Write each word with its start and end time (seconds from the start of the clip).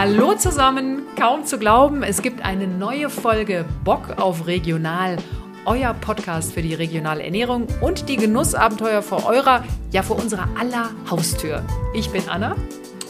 Hallo 0.00 0.34
zusammen, 0.34 1.02
kaum 1.18 1.44
zu 1.44 1.58
glauben, 1.58 2.04
es 2.04 2.22
gibt 2.22 2.44
eine 2.44 2.68
neue 2.68 3.10
Folge 3.10 3.64
Bock 3.82 4.10
auf 4.20 4.46
Regional, 4.46 5.16
euer 5.64 5.92
Podcast 5.92 6.52
für 6.52 6.62
die 6.62 6.72
regionale 6.72 7.24
Ernährung 7.24 7.66
und 7.80 8.08
die 8.08 8.14
Genussabenteuer 8.14 9.02
vor 9.02 9.26
eurer, 9.26 9.64
ja 9.90 10.04
vor 10.04 10.16
unserer 10.16 10.46
aller 10.56 10.90
Haustür. 11.10 11.64
Ich 11.94 12.10
bin 12.10 12.22
Anna. 12.28 12.54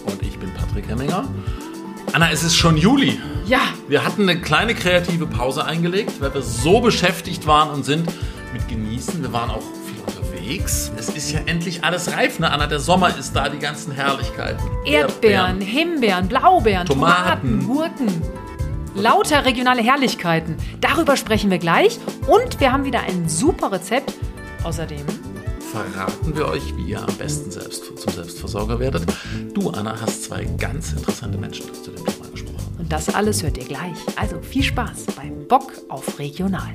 Und 0.06 0.22
ich 0.22 0.38
bin 0.38 0.50
Patrick 0.54 0.88
Hemminger. 0.88 1.28
Anna, 2.14 2.30
es 2.30 2.42
ist 2.42 2.56
schon 2.56 2.78
Juli. 2.78 3.20
Ja. 3.44 3.60
Wir 3.86 4.02
hatten 4.02 4.22
eine 4.22 4.40
kleine 4.40 4.74
kreative 4.74 5.26
Pause 5.26 5.66
eingelegt, 5.66 6.22
weil 6.22 6.32
wir 6.32 6.40
so 6.40 6.80
beschäftigt 6.80 7.46
waren 7.46 7.68
und 7.68 7.84
sind 7.84 8.10
mit 8.54 8.66
Genießen. 8.66 9.20
Wir 9.20 9.34
waren 9.34 9.50
auch 9.50 9.77
unterwegs. 10.48 10.90
Es 10.96 11.08
ist 11.10 11.32
ja 11.32 11.40
endlich 11.46 11.84
alles 11.84 12.12
reif, 12.12 12.38
ne? 12.38 12.50
Anna, 12.50 12.66
der 12.66 12.80
Sommer 12.80 13.16
ist 13.16 13.34
da, 13.34 13.48
die 13.48 13.58
ganzen 13.58 13.92
Herrlichkeiten. 13.92 14.62
Erdbeeren, 14.84 15.60
Himbeeren, 15.60 16.28
Blaubeeren, 16.28 16.86
Tomaten. 16.86 17.60
Tomaten, 17.60 17.66
Gurken. 17.66 18.22
Lauter 18.94 19.44
regionale 19.44 19.82
Herrlichkeiten. 19.82 20.56
Darüber 20.80 21.16
sprechen 21.16 21.50
wir 21.50 21.58
gleich. 21.58 21.98
Und 22.26 22.60
wir 22.60 22.72
haben 22.72 22.84
wieder 22.84 23.00
ein 23.00 23.28
super 23.28 23.70
Rezept. 23.72 24.12
Außerdem 24.64 25.04
Verraten 25.70 26.34
wir 26.34 26.48
euch, 26.48 26.74
wie 26.76 26.90
ihr 26.90 27.00
am 27.00 27.14
besten 27.16 27.50
selbst 27.50 27.84
zum 27.98 28.12
Selbstversorger 28.12 28.80
werdet. 28.80 29.04
Du, 29.52 29.68
Anna, 29.70 30.00
hast 30.00 30.24
zwei 30.24 30.44
ganz 30.44 30.92
interessante 30.92 31.36
Menschen 31.36 31.66
zu 31.74 31.90
dem 31.90 32.06
Thema 32.06 32.30
gesprochen. 32.32 32.76
Und 32.78 32.90
das 32.90 33.14
alles 33.14 33.42
hört 33.42 33.58
ihr 33.58 33.66
gleich. 33.66 33.98
Also 34.16 34.40
viel 34.40 34.62
Spaß 34.62 35.04
beim 35.14 35.46
Bock 35.46 35.70
auf 35.90 36.18
Regional. 36.18 36.74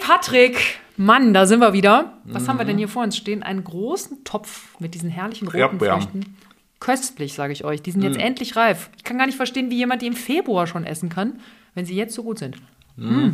Patrick! 0.00 0.78
Mann, 0.96 1.32
da 1.32 1.46
sind 1.46 1.60
wir 1.60 1.72
wieder. 1.72 2.18
Was 2.24 2.46
haben 2.46 2.58
wir 2.58 2.66
denn 2.66 2.76
hier 2.76 2.88
vor 2.88 3.02
uns 3.02 3.16
stehen? 3.16 3.42
Einen 3.42 3.64
großen 3.64 4.22
Topf 4.24 4.78
mit 4.80 4.94
diesen 4.94 5.08
herrlichen 5.08 5.46
roten 5.46 5.58
Erdbeeren. 5.58 6.02
Früchten. 6.02 6.36
Köstlich, 6.78 7.32
sage 7.32 7.52
ich 7.52 7.64
euch. 7.64 7.80
Die 7.80 7.90
sind 7.90 8.02
jetzt 8.02 8.18
endlich 8.18 8.56
reif. 8.56 8.90
Ich 8.96 9.04
kann 9.04 9.16
gar 9.16 9.26
nicht 9.26 9.36
verstehen, 9.36 9.70
wie 9.70 9.76
jemand 9.76 10.02
die 10.02 10.06
im 10.06 10.14
Februar 10.14 10.66
schon 10.66 10.84
essen 10.84 11.08
kann, 11.08 11.40
wenn 11.74 11.86
sie 11.86 11.94
jetzt 11.94 12.14
so 12.14 12.22
gut 12.22 12.38
sind. 12.38 12.56
Mm. 12.96 13.30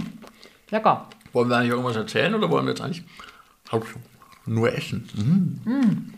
Lecker. 0.71 1.09
Wollen 1.33 1.49
wir 1.49 1.57
eigentlich 1.57 1.71
irgendwas 1.71 1.97
erzählen 1.97 2.35
oder 2.35 2.51
wollen 2.51 2.67
wir 2.67 2.71
jetzt 2.71 2.81
eigentlich 2.83 3.05
nur 4.47 4.73
essen? 4.73 6.15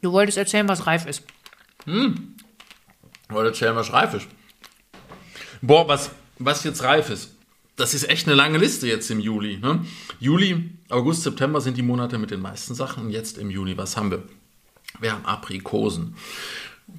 Du 0.00 0.12
wolltest 0.12 0.38
erzählen, 0.38 0.68
was 0.68 0.86
reif 0.86 1.06
ist. 1.06 1.24
Wollen 1.84 2.36
wir 3.28 3.44
erzählen, 3.44 3.76
was 3.76 3.92
reif 3.92 4.14
ist? 4.14 4.26
Boah, 5.60 5.86
was, 5.86 6.10
was 6.44 6.64
jetzt 6.64 6.82
reif 6.82 7.10
ist. 7.10 7.34
Das 7.76 7.94
ist 7.94 8.08
echt 8.08 8.26
eine 8.26 8.36
lange 8.36 8.58
Liste 8.58 8.86
jetzt 8.86 9.10
im 9.10 9.18
Juli. 9.18 9.56
Ne? 9.56 9.84
Juli, 10.20 10.70
August, 10.90 11.22
September 11.22 11.60
sind 11.60 11.76
die 11.76 11.82
Monate 11.82 12.18
mit 12.18 12.30
den 12.30 12.40
meisten 12.40 12.74
Sachen. 12.74 13.06
Und 13.06 13.10
jetzt 13.10 13.38
im 13.38 13.50
Juli, 13.50 13.76
was 13.76 13.96
haben 13.96 14.10
wir? 14.10 14.22
Wir 15.00 15.12
haben 15.12 15.24
Aprikosen. 15.24 16.14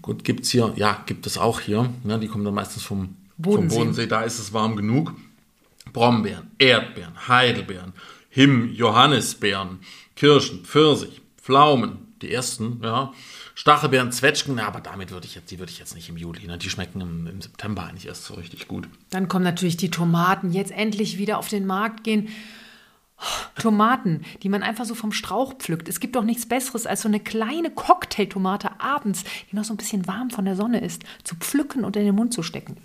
Gut, 0.02 0.24
gibt's 0.24 0.50
hier, 0.50 0.74
ja, 0.76 1.04
gibt 1.06 1.28
es 1.28 1.38
auch 1.38 1.60
hier. 1.60 1.94
Ne? 2.04 2.20
Die 2.20 2.28
kommen 2.28 2.44
dann 2.44 2.56
meistens 2.56 2.84
vom 2.84 3.16
Bodensee. 3.38 3.70
vom 3.70 3.78
Bodensee. 3.78 4.08
Da 4.08 4.24
ist 4.24 4.40
es 4.40 4.52
warm 4.52 4.76
genug. 4.76 5.14
Brombeeren, 5.92 6.50
Erdbeeren, 6.58 7.28
Heidelbeeren, 7.28 7.94
Him, 8.30 8.74
Johannisbeeren, 8.74 9.80
Kirschen, 10.16 10.64
Pfirsich, 10.66 11.22
Pflaumen, 11.38 12.13
die 12.24 12.32
ersten, 12.32 12.80
ja. 12.84 13.14
Stachelbeeren, 13.56 14.12
Zwetschgen, 14.12 14.60
aber 14.60 14.80
damit 14.80 15.12
würde 15.12 15.28
ich 15.28 15.36
jetzt, 15.36 15.52
die 15.52 15.60
würde 15.60 15.72
ich 15.72 15.80
jetzt 15.80 15.94
nicht 15.94 16.10
im 16.10 16.18
Juli. 16.18 16.48
Ne? 16.48 16.58
Die 16.58 16.70
schmecken 16.70 17.02
im, 17.02 17.28
im 17.28 17.42
September 17.42 17.86
eigentlich 17.86 18.08
erst 18.08 18.26
so 18.26 18.34
richtig 18.34 18.68
gut. 18.68 18.88
Dann 19.12 19.28
kommen 19.28 19.44
natürlich 19.44 19.78
die 19.78 19.92
Tomaten 19.92 20.52
jetzt 20.52 20.72
endlich 20.72 21.18
wieder 21.18 21.38
auf 21.38 21.50
den 21.50 21.66
Markt 21.66 22.04
gehen. 22.04 22.30
Tomaten, 23.56 24.26
die 24.42 24.50
man 24.50 24.64
einfach 24.64 24.86
so 24.86 24.96
vom 24.96 25.12
Strauch 25.12 25.54
pflückt. 25.54 25.88
Es 25.88 26.00
gibt 26.00 26.16
doch 26.16 26.24
nichts 26.24 26.46
Besseres, 26.46 26.86
als 26.86 27.04
so 27.04 27.08
eine 27.08 27.20
kleine 27.20 27.70
Cocktailtomate 27.70 28.82
abends, 28.82 29.24
die 29.50 29.56
noch 29.56 29.64
so 29.64 29.74
ein 29.74 29.78
bisschen 29.78 30.08
warm 30.08 30.30
von 30.30 30.46
der 30.46 30.56
Sonne 30.56 30.82
ist, 30.82 31.04
zu 31.24 31.36
pflücken 31.36 31.86
und 31.86 31.96
in 31.96 32.06
den 32.06 32.16
Mund 32.16 32.34
zu 32.34 32.44
stecken. 32.44 32.78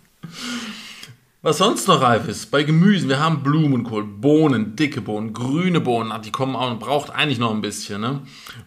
Was 1.41 1.59
sonst 1.59 1.87
noch 1.87 2.01
reif 2.03 2.27
ist, 2.27 2.51
bei 2.51 2.65
Gemüsen, 2.65 3.09
wir 3.09 3.21
haben 3.21 3.45
Blumenkohl, 3.45 4.03
Bohnen, 4.03 4.75
dicke 4.75 5.01
Bohnen, 5.01 5.33
grüne 5.33 5.81
Bohnen, 5.81 6.11
ah, 6.11 6.19
die 6.19 6.33
kommen 6.33 6.57
auch 6.57 6.69
und 6.69 6.81
braucht 6.81 7.11
eigentlich 7.11 7.39
noch 7.39 7.53
ein 7.53 7.61
bisschen, 7.61 8.01
ne? 8.01 8.23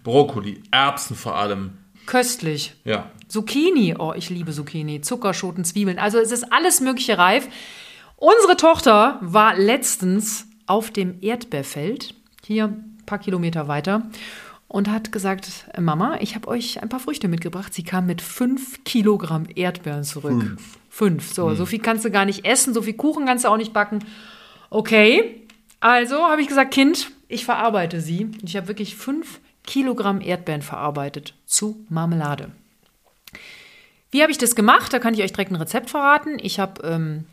Brokkoli, 0.06 0.64
Erbsen 0.72 1.18
vor 1.18 1.36
allem, 1.36 1.72
Köstlich. 2.06 2.74
ja. 2.86 3.12
Zucchini, 3.28 3.96
oh, 4.00 4.14
ich 4.16 4.30
liebe 4.30 4.54
Zucchini, 4.54 5.02
Zuckerschoten, 5.02 5.66
Zwiebeln. 5.66 6.00
Also 6.00 6.18
es 6.18 6.32
ist 6.32 6.52
alles 6.52 6.80
Mögliche 6.82 7.18
reif. 7.18 7.48
Unsere 8.16 8.56
Tochter 8.56 9.18
war 9.22 9.56
letztens 9.56 10.48
auf 10.66 10.92
dem 10.92 11.18
Erdbeerfeld, 11.22 12.14
hier 12.46 12.66
ein 12.66 12.98
paar 13.06 13.20
Kilometer 13.20 13.68
weiter, 13.68 14.04
und 14.72 14.90
hat 14.90 15.12
gesagt, 15.12 15.66
"Äh, 15.74 15.82
Mama, 15.82 16.18
ich 16.22 16.34
habe 16.36 16.48
euch 16.48 16.82
ein 16.82 16.88
paar 16.88 17.02
Früchte 17.02 17.28
mitgebracht. 17.28 17.74
Sie 17.74 17.84
kam 17.84 18.06
mit 18.06 18.22
fünf 18.22 18.84
Kilogramm 18.86 19.46
Erdbeeren 19.54 20.06
zurück. 20.06 20.42
Fünf. 20.42 20.78
Fünf. 20.90 21.34
So, 21.34 21.54
so 21.56 21.66
viel 21.66 21.80
kannst 21.80 22.06
du 22.06 22.12
gar 22.12 22.24
nicht 22.24 22.46
essen, 22.46 22.74
so 22.74 22.82
viel 22.82 22.94
Kuchen 22.94 23.26
kannst 23.26 23.44
du 23.44 23.50
auch 23.50 23.58
nicht 23.58 23.74
backen. 23.74 24.00
Okay, 24.70 25.46
also 25.82 26.24
habe 26.24 26.42
ich 26.42 26.48
gesagt, 26.48 26.74
Kind, 26.74 27.12
ich 27.28 27.44
verarbeite 27.44 28.00
sie. 28.00 28.26
Und 28.26 28.44
Ich 28.44 28.56
habe 28.56 28.70
wirklich 28.70 28.96
fünf 28.96 29.42
Kilogramm 29.66 30.22
Erdbeeren 30.22 30.62
verarbeitet 30.62 31.34
zu 31.46 31.86
Marmelade. 31.90 32.52
Wie 34.10 34.22
habe 34.22 34.32
ich 34.32 34.38
das 34.38 34.56
gemacht? 34.56 34.94
Da 34.94 35.00
kann 35.00 35.14
ich 35.14 35.22
euch 35.22 35.34
direkt 35.34 35.52
ein 35.52 35.56
Rezept 35.58 35.90
verraten. 35.90 36.38
Ich 36.42 36.60
habe 36.60 36.82
ähm, 36.88 37.26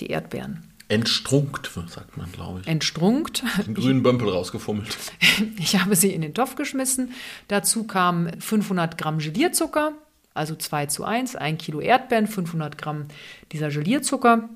die 0.00 0.08
Erdbeeren 0.08 0.73
Entstrunkt, 0.88 1.70
sagt 1.88 2.16
man, 2.16 2.30
glaube 2.32 2.60
ich. 2.60 2.66
entstrunkt. 2.66 3.42
Den 3.66 3.74
grünen 3.74 4.02
Bömpel 4.02 4.28
rausgefummelt. 4.28 4.96
Ich 5.58 5.80
habe 5.80 5.96
sie 5.96 6.12
in 6.12 6.22
den 6.22 6.34
Topf 6.34 6.54
geschmissen. 6.54 7.12
Dazu 7.48 7.84
kamen 7.84 8.40
500 8.40 8.96
Gramm 8.98 9.18
Gelierzucker, 9.18 9.92
also 10.32 10.54
2 10.54 10.86
zu 10.86 11.04
1, 11.04 11.36
1 11.36 11.62
Kilo 11.62 11.80
Erdbeeren, 11.80 12.26
500 12.26 12.78
Gramm 12.78 13.06
dieser 13.50 13.70
Gelierzucker. 13.70 14.48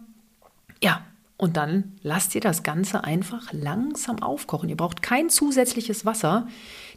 Ja, 0.82 1.04
und 1.36 1.56
dann 1.56 1.92
lasst 2.02 2.34
ihr 2.34 2.40
das 2.40 2.62
Ganze 2.62 3.04
einfach 3.04 3.52
langsam 3.52 4.22
aufkochen. 4.22 4.68
Ihr 4.68 4.76
braucht 4.76 5.02
kein 5.02 5.30
zusätzliches 5.30 6.04
Wasser. 6.04 6.48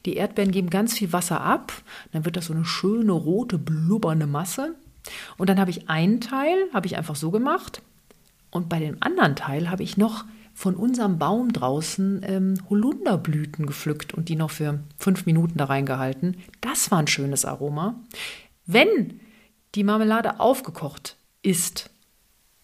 Die 0.06 0.16
Erdbeeren 0.16 0.52
geben 0.52 0.70
ganz 0.70 0.94
viel 0.94 1.14
Wasser 1.14 1.42
ab. 1.42 1.72
Dann 2.12 2.26
wird 2.26 2.36
das 2.36 2.48
so 2.48 2.54
eine 2.54 2.66
schöne 2.66 3.12
rote, 3.14 3.58
blubbernde 3.58 4.28
Masse. 4.28 4.76
Und 5.38 5.50
dann 5.50 5.60
habe 5.60 5.72
ich 5.72 5.90
einen 5.90 6.22
Teil, 6.22 6.58
habe 6.74 6.88
ich 6.88 6.98
einfach 6.98 7.16
so 7.16 7.32
gemacht. 7.32 7.82
Und 8.52 8.70
bei 8.70 8.80
dem 8.80 8.98
anderen 9.00 9.36
Teil 9.36 9.70
habe 9.70 9.84
ich 9.84 9.98
noch 9.98 10.26
von 10.54 10.76
unserem 10.76 11.18
Baum 11.18 11.54
draußen 11.54 12.22
ähm, 12.24 12.54
Holunderblüten 12.70 13.66
gepflückt 13.66 14.14
und 14.14 14.30
die 14.30 14.36
noch 14.36 14.52
für 14.52 14.80
fünf 14.98 15.26
Minuten 15.26 15.58
da 15.58 15.66
reingehalten. 15.66 16.38
Das 16.60 16.92
war 16.92 17.00
ein 17.00 17.08
schönes 17.08 17.46
Aroma. 17.46 17.96
Wenn 18.66 19.20
die 19.74 19.84
Marmelade 19.84 20.40
aufgekocht 20.40 21.16
ist, 21.42 21.90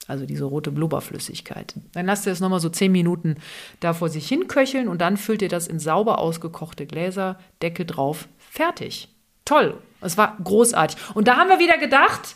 also 0.07 0.25
diese 0.25 0.45
rote 0.45 0.71
Blubberflüssigkeit, 0.71 1.75
dann 1.93 2.05
lasst 2.05 2.25
ihr 2.25 2.31
es 2.33 2.39
nochmal 2.39 2.59
so 2.59 2.69
zehn 2.69 2.91
Minuten 2.91 3.35
da 3.79 3.93
vor 3.93 4.09
sich 4.09 4.27
hin 4.27 4.47
köcheln 4.47 4.87
und 4.87 5.01
dann 5.01 5.17
füllt 5.17 5.41
ihr 5.41 5.49
das 5.49 5.67
in 5.67 5.79
sauber 5.79 6.19
ausgekochte 6.19 6.85
Gläser, 6.85 7.39
Deckel 7.61 7.85
drauf, 7.85 8.27
fertig. 8.37 9.09
Toll. 9.43 9.77
Es 10.01 10.17
war 10.17 10.37
großartig. 10.43 10.97
Und 11.15 11.27
da 11.27 11.37
haben 11.37 11.49
wir 11.49 11.59
wieder 11.59 11.77
gedacht, 11.77 12.35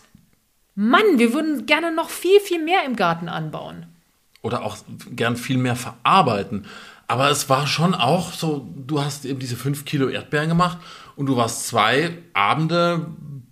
Mann, 0.76 1.18
wir 1.18 1.34
würden 1.34 1.66
gerne 1.66 1.94
noch 1.94 2.10
viel, 2.10 2.40
viel 2.40 2.64
mehr 2.64 2.86
im 2.86 2.96
Garten 2.96 3.30
anbauen. 3.30 3.86
Oder 4.42 4.64
auch 4.64 4.78
gern 5.12 5.36
viel 5.36 5.58
mehr 5.58 5.76
verarbeiten. 5.76 6.66
Aber 7.08 7.30
es 7.30 7.50
war 7.50 7.68
schon 7.68 7.94
auch 7.94 8.32
so, 8.32 8.68
du 8.76 9.02
hast 9.02 9.26
eben 9.26 9.40
diese 9.40 9.58
fünf 9.58 9.86
Kilo 9.86 10.08
Erdbeeren 10.08 10.50
gemacht 10.50 10.78
und 11.16 11.26
du 11.26 11.36
warst 11.36 11.68
zwei 11.68 12.18
Abende 12.34 13.08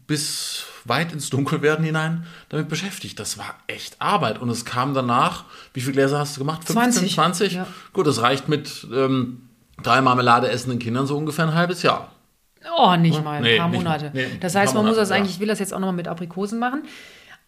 bis 0.08 0.66
weit 0.86 1.14
ins 1.14 1.30
Dunkelwerden 1.30 1.86
hinein 1.86 2.26
damit 2.50 2.70
beschäftigt. 2.70 3.20
Das 3.20 3.38
war 3.38 3.54
echt 3.68 4.02
Arbeit. 4.02 4.40
Und 4.40 4.50
es 4.50 4.66
kam 4.66 4.94
danach, 4.94 5.44
wie 5.74 5.82
viele 5.82 5.94
Gläser 5.94 6.20
hast 6.20 6.36
du 6.36 6.40
gemacht? 6.40 6.64
15, 6.64 7.10
20. 7.10 7.14
20? 7.14 7.54
Ja. 7.54 7.68
Gut, 7.94 8.08
das 8.08 8.22
reicht 8.22 8.48
mit 8.48 8.88
ähm, 8.94 9.50
drei 9.84 10.02
Marmelade 10.02 10.50
essenden 10.50 10.80
Kindern 10.80 11.06
so 11.06 11.18
ungefähr 11.18 11.46
ein 11.46 11.54
halbes 11.54 11.84
Jahr. 11.84 12.12
Oh, 12.78 12.96
nicht 12.96 13.24
mal, 13.24 13.38
ein 13.38 13.44
Nee, 13.44 13.58
paar. 13.58 13.68
Monate. 13.70 14.12
Nee, 14.14 14.28
das 14.40 14.56
heißt, 14.56 14.74
man 14.74 14.84
muss 14.84 14.92
Monate, 14.92 15.02
das 15.02 15.10
ja. 15.10 15.16
eigentlich, 15.16 15.36
ich 15.36 15.40
will 15.40 15.48
das 15.48 15.60
jetzt 15.60 15.74
auch 15.74 15.80
nochmal 15.80 15.96
mit 15.96 16.08
Aprikosen 16.08 16.60
machen. 16.60 16.84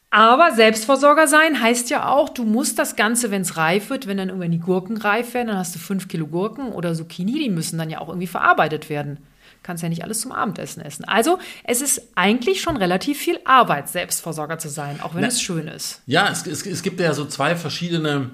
Aber 0.10 0.52
Selbstversorger 0.52 1.26
sein 1.28 1.62
heißt 1.62 1.90
ja 1.90 2.10
auch, 2.10 2.28
du 2.30 2.44
musst 2.44 2.78
das 2.78 2.98
Ganze, 2.98 3.32
wenn 3.32 3.44
es 3.44 3.56
reif 3.56 3.90
wird, 3.90 4.08
wenn 4.08 4.18
dann 4.18 4.28
irgendwann 4.28 4.52
die 4.52 4.60
Gurken 4.60 4.98
reif 4.98 5.34
werden, 5.34 5.48
dann 5.48 5.58
hast 5.58 5.74
du 5.74 5.80
fünf 5.80 6.10
Kilo 6.10 6.28
Gurken 6.28 6.74
oder 6.74 6.94
Zucchini, 6.94 7.40
die 7.40 7.50
müssen 7.50 7.78
dann 7.78 7.90
ja 7.90 8.00
auch 8.00 8.10
irgendwie 8.10 8.28
verarbeitet 8.28 8.90
werden. 8.90 9.20
Kannst 9.64 9.84
ja 9.84 9.90
nicht 9.90 10.04
alles 10.04 10.20
zum 10.20 10.32
Abendessen 10.34 10.82
essen. 10.82 11.06
Also 11.06 11.38
es 11.64 11.82
ist 11.82 12.10
eigentlich 12.16 12.62
schon 12.62 12.78
relativ 12.78 13.20
viel 13.20 13.40
Arbeit, 13.46 13.88
Selbstversorger 13.88 14.58
zu 14.58 14.70
sein, 14.70 15.00
auch 15.02 15.14
wenn 15.14 15.22
Na, 15.22 15.28
es 15.28 15.42
schön 15.42 15.68
ist. 15.68 16.02
Ja, 16.08 16.30
es, 16.30 16.46
es, 16.46 16.66
es 16.66 16.82
gibt 16.82 17.00
ja 17.00 17.14
so 17.14 17.26
zwei 17.26 17.56
verschiedene 17.56 18.32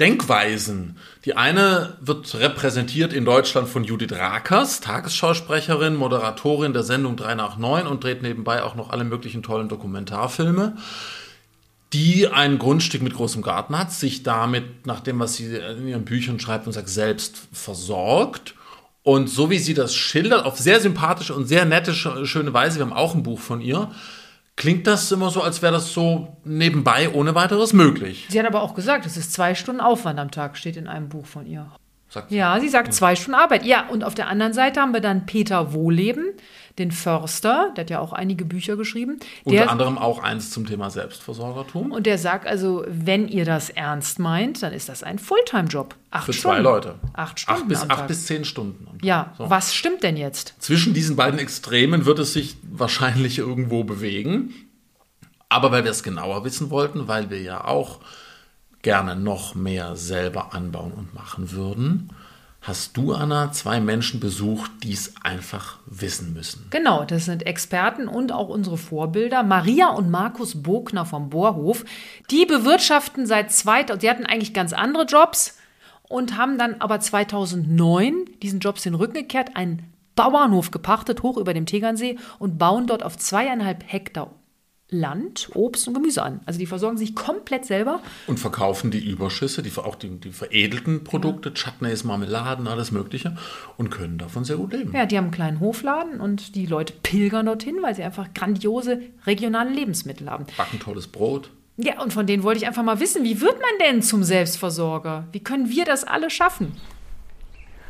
Denkweisen. 0.00 0.96
Die 1.26 1.36
eine 1.36 1.98
wird 2.00 2.34
repräsentiert 2.34 3.12
in 3.12 3.26
Deutschland 3.26 3.68
von 3.68 3.84
Judith 3.84 4.12
Rakers, 4.12 4.80
Tagesschausprecherin, 4.80 5.94
Moderatorin 5.94 6.72
der 6.72 6.82
Sendung 6.82 7.16
3 7.16 7.34
nach 7.34 7.58
9 7.58 7.86
und 7.86 8.02
dreht 8.02 8.22
nebenbei 8.22 8.62
auch 8.62 8.74
noch 8.74 8.90
alle 8.90 9.04
möglichen 9.04 9.42
tollen 9.42 9.68
Dokumentarfilme, 9.68 10.78
die 11.92 12.28
ein 12.28 12.58
Grundstück 12.58 13.02
mit 13.02 13.14
großem 13.14 13.42
Garten 13.42 13.78
hat, 13.78 13.92
sich 13.92 14.22
damit, 14.22 14.86
nach 14.86 15.00
dem, 15.00 15.18
was 15.18 15.34
sie 15.34 15.54
in 15.54 15.86
ihren 15.86 16.06
Büchern 16.06 16.40
schreibt 16.40 16.66
und 16.66 16.72
sagt, 16.72 16.88
selbst 16.88 17.36
versorgt. 17.52 18.54
Und 19.02 19.28
so 19.28 19.50
wie 19.50 19.58
sie 19.58 19.74
das 19.74 19.94
schildert, 19.94 20.46
auf 20.46 20.58
sehr 20.58 20.80
sympathische 20.80 21.34
und 21.34 21.46
sehr 21.46 21.66
nette, 21.66 21.92
schöne 21.92 22.54
Weise, 22.54 22.78
wir 22.78 22.86
haben 22.86 22.92
auch 22.92 23.14
ein 23.14 23.22
Buch 23.22 23.40
von 23.40 23.60
ihr, 23.60 23.90
klingt 24.60 24.86
das 24.86 25.10
immer 25.10 25.30
so, 25.30 25.40
als 25.40 25.62
wäre 25.62 25.72
das 25.72 25.94
so 25.94 26.36
nebenbei 26.44 27.10
ohne 27.14 27.34
weiteres 27.34 27.72
möglich. 27.72 28.26
Sie 28.28 28.38
hat 28.38 28.46
aber 28.46 28.60
auch 28.60 28.74
gesagt, 28.74 29.06
es 29.06 29.16
ist 29.16 29.32
zwei 29.32 29.54
Stunden 29.54 29.80
Aufwand 29.80 30.20
am 30.20 30.30
Tag, 30.30 30.58
steht 30.58 30.76
in 30.76 30.86
einem 30.86 31.08
Buch 31.08 31.24
von 31.24 31.46
ihr. 31.46 31.72
Sagt. 32.12 32.30
Ja, 32.32 32.58
sie 32.60 32.68
sagt 32.68 32.92
zwei 32.92 33.14
Stunden 33.14 33.38
Arbeit. 33.40 33.64
Ja, 33.64 33.88
und 33.88 34.02
auf 34.02 34.14
der 34.16 34.26
anderen 34.28 34.52
Seite 34.52 34.80
haben 34.80 34.92
wir 34.92 35.00
dann 35.00 35.26
Peter 35.26 35.72
Wohleben, 35.72 36.24
den 36.78 36.90
Förster, 36.90 37.72
der 37.76 37.82
hat 37.84 37.90
ja 37.90 38.00
auch 38.00 38.12
einige 38.12 38.44
Bücher 38.44 38.76
geschrieben. 38.76 39.20
Unter 39.44 39.58
Der, 39.60 39.70
anderem 39.70 39.96
auch 39.96 40.20
eins 40.20 40.50
zum 40.50 40.66
Thema 40.66 40.90
Selbstversorgertum. 40.90 41.92
und 41.92 42.06
der 42.06 42.18
sagt 42.18 42.46
also, 42.48 42.84
wenn 42.88 43.28
ihr 43.28 43.44
das 43.44 43.70
ernst 43.70 44.18
meint, 44.18 44.62
dann 44.62 44.72
ist 44.72 44.88
das 44.88 45.02
ein 45.04 45.18
Fulltime-Job. 45.20 45.94
Acht 46.10 46.26
Für 46.26 46.32
Stunden. 46.32 46.56
zwei 46.56 46.62
Leute. 46.62 46.94
Acht 47.12 47.38
Stunden 47.38 47.60
Acht 47.62 47.68
bis, 47.68 47.88
acht 47.90 48.06
bis 48.08 48.26
zehn 48.26 48.44
Stunden. 48.44 48.88
ja, 49.02 49.32
So. 49.38 49.48
was 49.48 49.74
stimmt 49.74 50.02
denn 50.02 50.16
jetzt? 50.16 50.54
Zwischen 50.58 50.94
diesen 50.94 51.14
beiden 51.16 51.38
Extremen 51.38 52.06
wird 52.06 52.18
es 52.18 52.32
sich 52.32 52.56
wahrscheinlich 52.62 53.38
irgendwo 53.38 53.84
bewegen. 53.84 54.52
Aber 55.48 55.70
weil 55.72 55.84
wir 55.84 55.90
es 55.90 56.02
genauer 56.02 56.44
wissen 56.44 56.70
wollten, 56.70 57.08
weil 57.08 57.30
wir 57.30 57.40
ja 57.42 57.64
auch 57.64 58.00
gerne 58.82 59.16
noch 59.16 59.54
mehr 59.54 59.96
selber 59.96 60.54
anbauen 60.54 60.92
und 60.92 61.14
machen 61.14 61.52
würden, 61.52 62.10
hast 62.62 62.96
du, 62.96 63.14
Anna, 63.14 63.52
zwei 63.52 63.80
Menschen 63.80 64.20
besucht, 64.20 64.70
die 64.82 64.92
es 64.92 65.14
einfach 65.22 65.78
wissen 65.86 66.34
müssen. 66.34 66.66
Genau, 66.70 67.04
das 67.04 67.24
sind 67.24 67.46
Experten 67.46 68.06
und 68.06 68.32
auch 68.32 68.48
unsere 68.48 68.76
Vorbilder. 68.76 69.42
Maria 69.42 69.88
und 69.88 70.10
Markus 70.10 70.62
Bogner 70.62 71.06
vom 71.06 71.30
Bohrhof. 71.30 71.84
Die 72.30 72.44
bewirtschaften 72.44 73.26
seit 73.26 73.50
2000, 73.50 74.00
sie 74.00 74.10
hatten 74.10 74.26
eigentlich 74.26 74.52
ganz 74.52 74.72
andere 74.72 75.04
Jobs 75.04 75.58
und 76.02 76.36
haben 76.36 76.58
dann 76.58 76.76
aber 76.80 77.00
2009 77.00 78.26
diesen 78.42 78.60
Jobs 78.60 78.82
den 78.82 78.94
Rücken 78.94 79.14
gekehrt, 79.14 79.56
einen 79.56 79.92
Bauernhof 80.14 80.70
gepachtet, 80.70 81.22
hoch 81.22 81.38
über 81.38 81.54
dem 81.54 81.66
Tegernsee 81.66 82.18
und 82.38 82.58
bauen 82.58 82.86
dort 82.86 83.02
auf 83.02 83.16
zweieinhalb 83.16 83.84
Hektar 83.86 84.30
Land, 84.90 85.50
Obst 85.54 85.88
und 85.88 85.94
Gemüse 85.94 86.22
an. 86.22 86.40
Also 86.46 86.58
die 86.58 86.66
versorgen 86.66 86.98
sich 86.98 87.14
komplett 87.14 87.64
selber. 87.64 88.00
Und 88.26 88.38
verkaufen 88.38 88.90
die 88.90 89.04
Überschüsse, 89.04 89.62
die, 89.62 89.70
auch 89.76 89.94
die, 89.94 90.08
die 90.08 90.32
veredelten 90.32 91.04
Produkte, 91.04 91.52
Chutneys, 91.52 92.04
Marmeladen, 92.04 92.66
alles 92.66 92.90
Mögliche 92.90 93.36
und 93.76 93.90
können 93.90 94.18
davon 94.18 94.44
sehr 94.44 94.56
gut 94.56 94.72
leben. 94.72 94.92
Ja, 94.94 95.06
die 95.06 95.16
haben 95.16 95.24
einen 95.24 95.32
kleinen 95.32 95.60
Hofladen 95.60 96.20
und 96.20 96.54
die 96.54 96.66
Leute 96.66 96.92
pilgern 97.02 97.46
dorthin, 97.46 97.76
weil 97.82 97.94
sie 97.94 98.02
einfach 98.02 98.32
grandiose 98.34 99.00
regionale 99.26 99.70
Lebensmittel 99.70 100.28
haben. 100.28 100.46
Backen 100.56 100.80
tolles 100.80 101.06
Brot. 101.06 101.50
Ja, 101.76 102.02
und 102.02 102.12
von 102.12 102.26
denen 102.26 102.42
wollte 102.42 102.60
ich 102.60 102.66
einfach 102.66 102.82
mal 102.82 103.00
wissen, 103.00 103.24
wie 103.24 103.40
wird 103.40 103.58
man 103.60 103.88
denn 103.88 104.02
zum 104.02 104.22
Selbstversorger? 104.22 105.26
Wie 105.32 105.40
können 105.40 105.70
wir 105.70 105.84
das 105.84 106.04
alle 106.04 106.28
schaffen? 106.28 106.72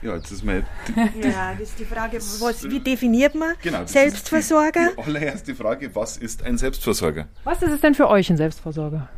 Ja, 0.03 0.17
jetzt 0.17 0.31
ist 0.33 0.45
mal 0.45 0.65
Ja, 1.23 1.55
das 1.59 1.69
ist 1.69 1.79
die 1.79 1.85
Frage, 1.85 2.17
was, 2.19 2.71
wie 2.71 2.81
definiert 2.81 3.35
man 3.35 3.55
genau, 3.63 3.83
das 3.83 3.93
Selbstversorger? 3.93 4.89
Ist 4.89 4.97
die, 4.99 5.03
die 5.03 5.09
allererste 5.09 5.55
Frage, 5.55 5.95
was 5.95 6.17
ist 6.17 6.43
ein 6.43 6.57
Selbstversorger? 6.57 7.29
Was 7.45 7.63
ist 7.63 7.73
es 7.73 7.81
denn 7.81 7.95
für 7.95 8.09
euch 8.09 8.31
ein 8.31 8.37
Selbstversorger? 8.37 9.09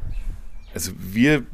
Also 0.75 0.93
wir, 0.99 1.45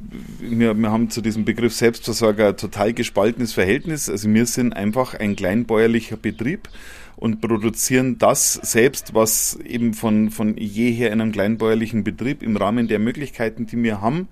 wir, 0.41 0.75
wir 0.75 0.93
haben 0.93 1.11
zu 1.11 1.21
diesem 1.21 1.45
Begriff 1.45 1.75
Selbstversorger 1.75 2.49
ein 2.49 2.57
total 2.57 2.93
gespaltenes 2.93 3.53
Verhältnis. 3.53 4.09
Also 4.09 4.33
wir 4.33 4.47
sind 4.47 4.73
einfach 4.75 5.15
ein 5.15 5.35
kleinbäuerlicher 5.35 6.17
Betrieb 6.17 6.69
und 7.17 7.41
produzieren 7.41 8.19
das 8.19 8.55
selbst, 8.55 9.15
was 9.15 9.57
eben 9.57 9.93
von, 9.93 10.31
von 10.31 10.57
jeher 10.57 11.13
in 11.13 11.21
einem 11.21 11.33
kleinbäuerlichen 11.33 12.05
Betrieb 12.05 12.45
im 12.45 12.57
Rahmen 12.57 12.87
der 12.87 13.01
Möglichkeiten, 13.01 13.67
die 13.67 13.83
wir 13.83 14.01
haben, 14.01 14.29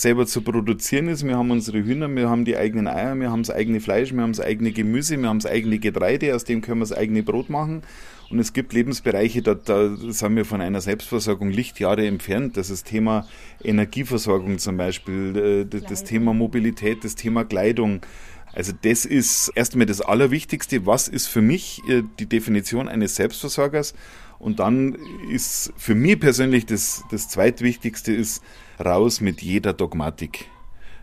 selber 0.00 0.26
zu 0.26 0.42
produzieren 0.42 1.08
ist. 1.08 1.26
Wir 1.26 1.36
haben 1.36 1.50
unsere 1.50 1.78
Hühner, 1.78 2.08
wir 2.14 2.28
haben 2.28 2.44
die 2.44 2.56
eigenen 2.56 2.86
Eier, 2.86 3.18
wir 3.18 3.30
haben 3.30 3.42
das 3.42 3.54
eigene 3.54 3.80
Fleisch, 3.80 4.12
wir 4.12 4.22
haben 4.22 4.32
das 4.32 4.44
eigene 4.44 4.72
Gemüse, 4.72 5.20
wir 5.20 5.28
haben 5.28 5.40
das 5.40 5.50
eigene 5.50 5.78
Getreide, 5.78 6.34
aus 6.34 6.44
dem 6.44 6.60
können 6.60 6.78
wir 6.78 6.86
das 6.86 6.96
eigene 6.96 7.22
Brot 7.22 7.50
machen. 7.50 7.82
Und 8.30 8.38
es 8.38 8.52
gibt 8.52 8.74
Lebensbereiche, 8.74 9.40
da, 9.42 9.54
da 9.54 9.96
sind 9.96 10.36
wir 10.36 10.44
von 10.44 10.60
einer 10.60 10.82
Selbstversorgung 10.82 11.50
Lichtjahre 11.50 12.06
entfernt. 12.06 12.56
Das 12.58 12.68
ist 12.68 12.84
das 12.84 12.90
Thema 12.90 13.26
Energieversorgung 13.64 14.58
zum 14.58 14.76
Beispiel, 14.76 15.36
äh, 15.36 15.64
das, 15.64 15.82
das 15.84 16.04
Thema 16.04 16.34
Mobilität, 16.34 17.04
das 17.04 17.14
Thema 17.14 17.44
Kleidung. 17.44 18.00
Also 18.58 18.72
das 18.82 19.04
ist 19.04 19.52
erstmal 19.54 19.86
das 19.86 20.00
Allerwichtigste. 20.00 20.84
Was 20.84 21.06
ist 21.06 21.28
für 21.28 21.40
mich 21.40 21.80
äh, 21.88 22.02
die 22.18 22.26
Definition 22.26 22.88
eines 22.88 23.14
Selbstversorgers? 23.14 23.94
Und 24.40 24.58
dann 24.58 24.96
ist 25.30 25.72
für 25.76 25.94
mich 25.94 26.18
persönlich 26.18 26.66
das, 26.66 27.04
das 27.08 27.28
Zweitwichtigste 27.28 28.12
ist 28.12 28.42
raus 28.84 29.20
mit 29.20 29.42
jeder 29.42 29.74
Dogmatik. 29.74 30.46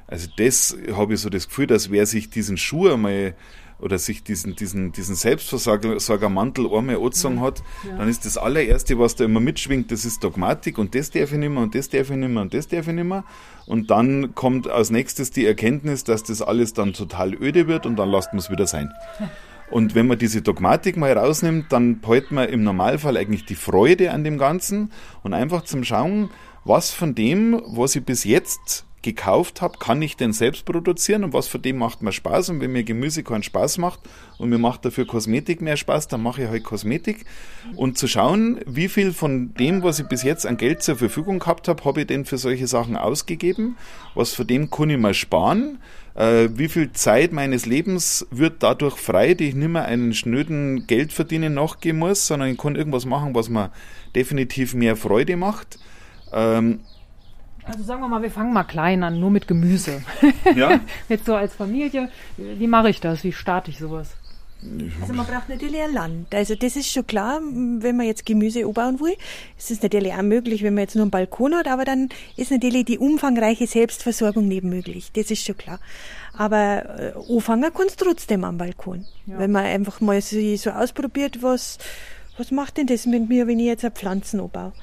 Also 0.05 0.27
das 0.35 0.75
habe 0.91 1.13
ich 1.13 1.21
so 1.21 1.29
das 1.29 1.47
Gefühl, 1.47 1.67
dass 1.67 1.89
wer 1.91 2.05
sich 2.05 2.29
diesen 2.29 2.57
Schuh 2.57 2.89
einmal 2.89 3.35
oder 3.85 3.99
sich 3.99 4.23
diesen, 4.23 4.55
diesen, 4.55 4.91
diesen 4.93 5.13
Selbstversorgermantel 5.13 6.65
einmal 6.65 6.95
angezogen 6.95 7.39
hat, 7.39 7.61
dann 7.97 8.09
ist 8.09 8.25
das 8.25 8.35
allererste, 8.35 8.97
was 8.97 9.15
da 9.15 9.25
immer 9.25 9.39
mitschwingt, 9.39 9.91
das 9.91 10.05
ist 10.05 10.23
Dogmatik 10.23 10.79
und 10.79 10.95
das 10.95 11.11
darf 11.11 11.31
ich 11.31 11.37
nicht 11.37 11.51
mehr 11.51 11.61
und 11.61 11.75
das 11.75 11.89
darf 11.89 12.09
ich 12.09 12.15
nicht 12.15 12.29
mehr 12.29 12.41
und 12.41 12.51
das 12.55 12.67
darf 12.67 12.87
ich 12.87 12.93
nicht 12.95 13.05
mehr. 13.05 13.23
Und 13.67 13.91
dann 13.91 14.33
kommt 14.33 14.67
als 14.67 14.89
nächstes 14.89 15.29
die 15.29 15.45
Erkenntnis, 15.45 16.03
dass 16.03 16.23
das 16.23 16.41
alles 16.41 16.73
dann 16.73 16.93
total 16.93 17.35
öde 17.35 17.67
wird 17.67 17.85
und 17.85 17.95
dann 17.97 18.09
lasst 18.09 18.33
man 18.33 18.39
es 18.39 18.49
wieder 18.49 18.65
sein. 18.65 18.91
Und 19.71 19.95
wenn 19.95 20.05
man 20.05 20.19
diese 20.19 20.43
Dogmatik 20.43 20.95
mal 20.95 21.17
rausnimmt, 21.17 21.71
dann 21.71 21.99
behält 21.99 22.29
man 22.31 22.47
im 22.49 22.63
Normalfall 22.63 23.17
eigentlich 23.17 23.45
die 23.45 23.55
Freude 23.55 24.11
an 24.11 24.23
dem 24.23 24.37
Ganzen 24.37 24.91
und 25.23 25.33
einfach 25.33 25.63
zum 25.63 25.83
Schauen, 25.83 26.29
was 26.65 26.91
von 26.91 27.15
dem, 27.15 27.59
was 27.65 27.95
ich 27.95 28.05
bis 28.05 28.25
jetzt 28.25 28.85
gekauft 29.05 29.61
habe, 29.61 29.77
kann 29.77 30.01
ich 30.01 30.17
denn 30.17 30.33
selbst 30.33 30.65
produzieren 30.65 31.23
und 31.23 31.31
was 31.31 31.47
von 31.47 31.61
dem 31.61 31.77
macht 31.77 32.01
mir 32.01 32.11
Spaß. 32.11 32.49
Und 32.49 32.59
wenn 32.59 32.71
mir 32.71 32.83
Gemüse 32.83 33.23
keinen 33.23 33.43
Spaß 33.43 33.77
macht 33.77 33.99
und 34.39 34.49
mir 34.49 34.57
macht 34.57 34.83
dafür 34.83 35.05
Kosmetik 35.05 35.61
mehr 35.61 35.77
Spaß, 35.77 36.09
dann 36.09 36.23
mache 36.23 36.43
ich 36.43 36.49
halt 36.49 36.63
Kosmetik. 36.63 37.23
Und 37.75 37.97
zu 37.97 38.07
schauen, 38.07 38.59
wie 38.65 38.89
viel 38.89 39.13
von 39.13 39.53
dem, 39.53 39.83
was 39.83 39.99
ich 39.99 40.07
bis 40.07 40.23
jetzt 40.23 40.45
an 40.45 40.57
Geld 40.57 40.83
zur 40.83 40.95
Verfügung 40.97 41.39
gehabt 41.39 41.67
habe, 41.67 41.85
habe 41.85 42.01
ich 42.01 42.07
denn 42.07 42.25
für 42.25 42.37
solche 42.37 42.67
Sachen 42.67 42.97
ausgegeben? 42.97 43.77
Was 44.15 44.33
von 44.33 44.47
dem 44.47 44.69
kann 44.71 44.89
ich 44.89 44.97
mal 44.97 45.13
sparen? 45.13 45.77
Äh, 46.15 46.49
wie 46.53 46.67
viel 46.67 46.91
Zeit 46.91 47.31
meines 47.31 47.67
Lebens 47.67 48.25
wird 48.31 48.63
dadurch 48.63 48.95
frei, 48.97 49.35
die 49.35 49.49
ich 49.49 49.55
nicht 49.55 49.69
mehr 49.69 49.85
einen 49.85 50.15
schnöden 50.15 50.87
Geldverdienen 50.87 51.53
nachgehen 51.53 51.99
muss, 51.99 52.25
sondern 52.25 52.49
ich 52.49 52.57
kann 52.57 52.75
irgendwas 52.75 53.05
machen, 53.05 53.35
was 53.35 53.49
mir 53.49 53.71
definitiv 54.15 54.73
mehr 54.73 54.95
Freude 54.95 55.37
macht. 55.37 55.77
Also 57.65 57.83
sagen 57.83 58.01
wir 58.01 58.07
mal, 58.07 58.21
wir 58.21 58.31
fangen 58.31 58.53
mal 58.53 58.63
klein 58.63 59.03
an, 59.03 59.19
nur 59.19 59.31
mit 59.31 59.47
Gemüse. 59.47 60.01
ja, 60.55 60.79
Jetzt 61.09 61.25
so 61.25 61.35
als 61.35 61.55
Familie, 61.55 62.09
wie 62.37 62.67
mache 62.67 62.89
ich 62.89 62.99
das? 63.01 63.23
Wie 63.23 63.31
starte 63.31 63.71
ich 63.71 63.79
sowas? 63.79 64.15
Also 65.01 65.13
man 65.13 65.25
braucht 65.25 65.49
natürlich 65.49 65.79
ein 65.81 65.93
Land. 65.93 66.33
Also 66.33 66.55
das 66.55 66.75
ist 66.75 66.91
schon 66.91 67.05
klar, 67.05 67.39
wenn 67.41 67.97
man 67.97 68.05
jetzt 68.05 68.25
Gemüse 68.25 68.65
anbauen 68.65 68.99
will. 68.99 69.15
Es 69.57 69.69
ist 69.69 69.83
natürlich 69.83 70.13
auch 70.13 70.21
möglich, 70.21 70.63
wenn 70.63 70.73
man 70.73 70.83
jetzt 70.83 70.95
nur 70.95 71.03
einen 71.03 71.11
Balkon 71.11 71.53
hat, 71.53 71.67
aber 71.67 71.85
dann 71.85 72.09
ist 72.35 72.51
natürlich 72.51 72.85
die 72.85 72.97
umfangreiche 72.97 73.67
Selbstversorgung 73.67 74.47
nicht 74.47 74.63
möglich. 74.63 75.11
Das 75.13 75.29
ist 75.29 75.45
schon 75.45 75.57
klar. 75.57 75.79
Aber 76.33 76.99
äh, 76.99 77.13
anfangen 77.33 77.71
kannst 77.75 78.01
du 78.01 78.05
trotzdem 78.05 78.43
am 78.43 78.57
Balkon. 78.57 79.05
Wenn 79.25 79.51
man 79.51 79.65
einfach 79.65 80.01
mal 80.01 80.21
so, 80.21 80.37
so 80.55 80.71
ausprobiert, 80.71 81.43
was, 81.43 81.77
was 82.37 82.51
macht 82.51 82.77
denn 82.77 82.87
das 82.87 83.05
mit 83.05 83.29
mir, 83.29 83.47
wenn 83.47 83.59
ich 83.59 83.67
jetzt 83.67 83.83
eine 83.83 83.91
Pflanzen 83.91 84.39
anbaue? 84.39 84.73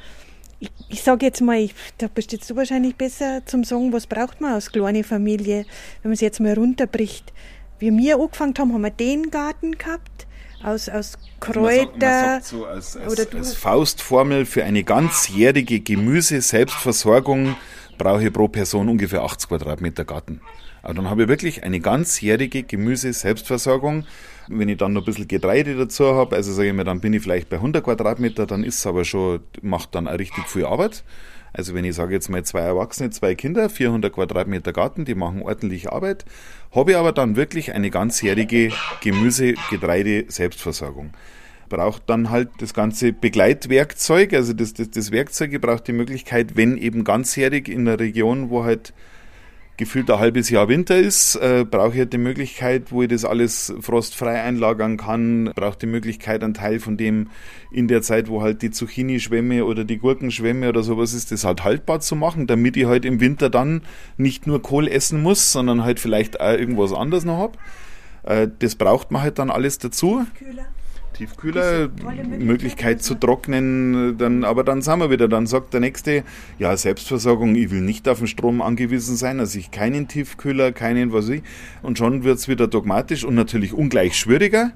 Ich, 0.62 0.70
ich 0.88 1.02
sage 1.02 1.26
jetzt 1.26 1.40
mal, 1.40 1.58
ich, 1.58 1.74
da 1.98 2.06
bist 2.06 2.30
jetzt 2.30 2.48
du 2.48 2.54
wahrscheinlich 2.54 2.94
besser 2.94 3.44
zum 3.46 3.64
sagen, 3.64 3.92
was 3.92 4.06
braucht 4.06 4.40
man 4.40 4.52
als 4.52 4.70
kleine 4.70 5.02
Familie, 5.02 5.66
wenn 6.02 6.10
man 6.10 6.12
es 6.12 6.20
jetzt 6.20 6.38
mal 6.38 6.54
runterbricht. 6.54 7.32
Wie 7.80 7.90
wir 7.90 8.20
angefangen 8.20 8.54
haben, 8.56 8.72
haben 8.72 8.82
wir 8.82 8.90
den 8.90 9.32
Garten 9.32 9.76
gehabt, 9.76 10.28
aus, 10.62 10.88
aus 10.88 11.18
Also 11.40 11.60
man 11.60 11.74
sagt, 11.74 11.98
man 11.98 12.00
Kräuter. 12.00 12.10
sagt 12.20 12.44
so 12.44 12.64
als, 12.64 12.96
als, 12.96 13.12
oder 13.12 13.36
als 13.36 13.54
Faustformel 13.54 14.46
für 14.46 14.62
eine 14.62 14.84
ganzjährige 14.84 15.80
Gemüse-Selbstversorgung 15.80 17.56
brauche 17.98 18.24
ich 18.24 18.32
pro 18.32 18.46
Person 18.46 18.88
ungefähr 18.88 19.22
80 19.22 19.48
Quadratmeter 19.48 20.04
Garten. 20.04 20.40
Aber 20.82 20.94
dann 20.94 21.10
habe 21.10 21.22
ich 21.22 21.28
wirklich 21.28 21.64
eine 21.64 21.80
ganzjährige 21.80 22.62
Gemüse-Selbstversorgung. 22.62 24.06
Wenn 24.58 24.68
ich 24.68 24.78
dann 24.78 24.92
noch 24.92 25.02
ein 25.02 25.04
bisschen 25.04 25.28
Getreide 25.28 25.76
dazu 25.76 26.14
habe, 26.14 26.36
also 26.36 26.52
sage 26.52 26.68
ich 26.68 26.74
mir, 26.74 26.84
dann 26.84 27.00
bin 27.00 27.12
ich 27.12 27.22
vielleicht 27.22 27.48
bei 27.48 27.56
100 27.56 27.84
Quadratmeter, 27.84 28.46
dann 28.46 28.64
ist 28.64 28.78
es 28.78 28.86
aber 28.86 29.04
schon, 29.04 29.40
macht 29.62 29.94
dann 29.94 30.08
auch 30.08 30.18
richtig 30.18 30.46
viel 30.46 30.64
Arbeit. 30.64 31.04
Also 31.52 31.74
wenn 31.74 31.84
ich 31.84 31.94
sage 31.94 32.14
jetzt 32.14 32.30
mal 32.30 32.42
zwei 32.44 32.60
Erwachsene, 32.60 33.10
zwei 33.10 33.34
Kinder, 33.34 33.68
400 33.68 34.12
Quadratmeter 34.12 34.72
Garten, 34.72 35.04
die 35.04 35.14
machen 35.14 35.42
ordentlich 35.42 35.90
Arbeit, 35.90 36.24
habe 36.74 36.92
ich 36.92 36.96
aber 36.96 37.12
dann 37.12 37.36
wirklich 37.36 37.72
eine 37.72 37.90
ganzjährige 37.90 38.70
Gemüse-, 39.02 39.54
Getreide-, 39.70 40.24
Selbstversorgung 40.28 41.12
braucht 41.72 42.02
dann 42.10 42.28
halt 42.28 42.50
das 42.58 42.74
ganze 42.74 43.14
Begleitwerkzeug, 43.14 44.34
also 44.34 44.52
das, 44.52 44.74
das, 44.74 44.90
das 44.90 45.10
Werkzeug 45.10 45.58
braucht 45.58 45.88
die 45.88 45.94
Möglichkeit, 45.94 46.54
wenn 46.54 46.76
eben 46.76 47.02
ganzjährig 47.02 47.66
in 47.66 47.86
der 47.86 47.98
Region, 47.98 48.50
wo 48.50 48.64
halt 48.64 48.92
gefühlt 49.76 50.10
ein 50.10 50.18
halbes 50.18 50.50
Jahr 50.50 50.68
Winter 50.68 50.96
ist, 50.98 51.36
äh, 51.36 51.64
brauche 51.68 51.92
ich 51.92 51.98
halt 51.98 52.12
die 52.12 52.18
Möglichkeit, 52.18 52.92
wo 52.92 53.02
ich 53.02 53.08
das 53.08 53.24
alles 53.24 53.72
frostfrei 53.80 54.42
einlagern 54.42 54.96
kann, 54.96 55.50
brauche 55.54 55.78
die 55.78 55.86
Möglichkeit, 55.86 56.44
einen 56.44 56.54
Teil 56.54 56.78
von 56.78 56.96
dem 56.96 57.28
in 57.70 57.88
der 57.88 58.02
Zeit, 58.02 58.28
wo 58.28 58.42
halt 58.42 58.62
die 58.62 58.70
Zucchini-Schwämme 58.70 59.64
oder 59.64 59.84
die 59.84 59.98
Gurkenschwämme 59.98 60.68
oder 60.68 60.82
sowas 60.82 61.14
ist, 61.14 61.32
das 61.32 61.44
halt 61.44 61.64
haltbar 61.64 62.00
zu 62.00 62.16
machen, 62.16 62.46
damit 62.46 62.76
ich 62.76 62.86
halt 62.86 63.04
im 63.04 63.20
Winter 63.20 63.48
dann 63.48 63.82
nicht 64.16 64.46
nur 64.46 64.62
Kohl 64.62 64.88
essen 64.88 65.22
muss, 65.22 65.52
sondern 65.52 65.84
halt 65.84 66.00
vielleicht 66.00 66.40
auch 66.40 66.52
irgendwas 66.52 66.92
anderes 66.92 67.24
noch 67.24 67.38
hab. 67.38 67.58
Äh, 68.24 68.48
das 68.58 68.74
braucht 68.74 69.10
man 69.10 69.22
halt 69.22 69.38
dann 69.38 69.50
alles 69.50 69.78
dazu. 69.78 70.26
Kühler. 70.38 70.66
Tiefkühler, 71.12 71.88
Möglichkeit 72.38 73.02
zu 73.02 73.14
trocknen, 73.14 74.16
dann, 74.18 74.44
aber 74.44 74.64
dann 74.64 74.82
sind 74.82 74.98
wir 74.98 75.10
wieder, 75.10 75.28
dann 75.28 75.46
sagt 75.46 75.72
der 75.74 75.80
Nächste, 75.80 76.24
ja, 76.58 76.76
Selbstversorgung, 76.76 77.54
ich 77.54 77.70
will 77.70 77.80
nicht 77.80 78.08
auf 78.08 78.18
den 78.18 78.26
Strom 78.26 78.62
angewiesen 78.62 79.16
sein, 79.16 79.40
also 79.40 79.58
ich 79.58 79.70
keinen 79.70 80.08
Tiefkühler, 80.08 80.72
keinen, 80.72 81.12
was 81.12 81.28
ich, 81.28 81.42
und 81.82 81.98
schon 81.98 82.24
wird's 82.24 82.48
wieder 82.48 82.66
dogmatisch 82.66 83.24
und 83.24 83.34
natürlich 83.34 83.72
ungleich 83.72 84.16
schwieriger. 84.16 84.72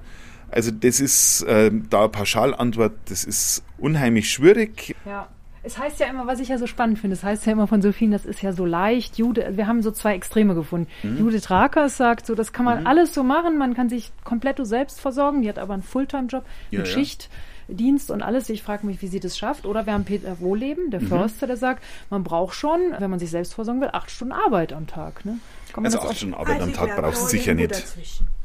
Also 0.50 0.70
das 0.70 1.00
ist 1.00 1.42
äh, 1.42 1.70
da 1.90 2.08
Pauschalantwort, 2.08 2.92
das 3.06 3.24
ist 3.24 3.64
unheimlich 3.78 4.30
schwierig. 4.30 4.94
Ja. 5.04 5.28
Es 5.66 5.78
heißt 5.78 5.98
ja 5.98 6.06
immer, 6.06 6.28
was 6.28 6.38
ich 6.38 6.48
ja 6.48 6.58
so 6.58 6.68
spannend 6.68 7.00
finde, 7.00 7.14
es 7.14 7.24
heißt 7.24 7.44
ja 7.44 7.50
immer 7.50 7.66
von 7.66 7.82
so 7.82 7.90
vielen, 7.90 8.12
das 8.12 8.24
ist 8.24 8.40
ja 8.40 8.52
so 8.52 8.64
leicht. 8.64 9.18
Jude, 9.18 9.56
wir 9.56 9.66
haben 9.66 9.82
so 9.82 9.90
zwei 9.90 10.14
Extreme 10.14 10.54
gefunden. 10.54 10.86
Mhm. 11.02 11.18
Judith 11.18 11.50
Rakers 11.50 11.96
sagt 11.96 12.24
so, 12.24 12.36
das 12.36 12.52
kann 12.52 12.64
man 12.64 12.82
mhm. 12.82 12.86
alles 12.86 13.12
so 13.12 13.24
machen, 13.24 13.58
man 13.58 13.74
kann 13.74 13.88
sich 13.88 14.12
komplett 14.22 14.64
selbst 14.64 15.00
versorgen, 15.00 15.42
die 15.42 15.48
hat 15.48 15.58
aber 15.58 15.74
einen 15.74 15.82
Fulltime-Job 15.82 16.44
ja, 16.70 16.78
mit 16.78 16.86
ja. 16.86 16.94
Schichtdienst 16.94 18.12
und 18.12 18.22
alles. 18.22 18.48
Ich 18.48 18.62
frage 18.62 18.86
mich, 18.86 19.02
wie 19.02 19.08
sie 19.08 19.18
das 19.18 19.36
schafft. 19.36 19.66
Oder 19.66 19.86
wir 19.86 19.92
haben 19.92 20.04
Peter 20.04 20.38
Wohleben, 20.38 20.92
der 20.92 21.00
mhm. 21.00 21.08
Förster, 21.08 21.48
der 21.48 21.56
sagt, 21.56 21.82
man 22.10 22.22
braucht 22.22 22.54
schon, 22.54 22.80
wenn 22.96 23.10
man 23.10 23.18
sich 23.18 23.30
selbst 23.30 23.54
versorgen 23.54 23.80
will, 23.80 23.90
acht 23.92 24.12
Stunden 24.12 24.34
Arbeit 24.34 24.72
am 24.72 24.86
Tag. 24.86 25.24
Ne? 25.24 25.38
Also 25.74 25.98
acht 25.98 26.16
Stunden 26.16 26.34
Arbeit 26.34 26.60
also 26.60 26.64
am 26.66 26.74
Tag 26.74 26.96
brauchst 26.96 27.24
du 27.24 27.26
sicher 27.26 27.54
nicht. 27.54 27.74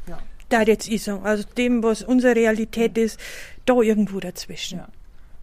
Ja. 0.08 0.18
Da 0.48 0.62
jetzt 0.62 0.88
ist 0.88 1.04
so. 1.04 1.20
Also 1.20 1.44
dem, 1.56 1.84
was 1.84 2.02
unsere 2.02 2.34
Realität 2.34 2.98
ist, 2.98 3.20
da 3.64 3.80
irgendwo 3.80 4.18
dazwischen. 4.18 4.80
Ja. 4.80 4.88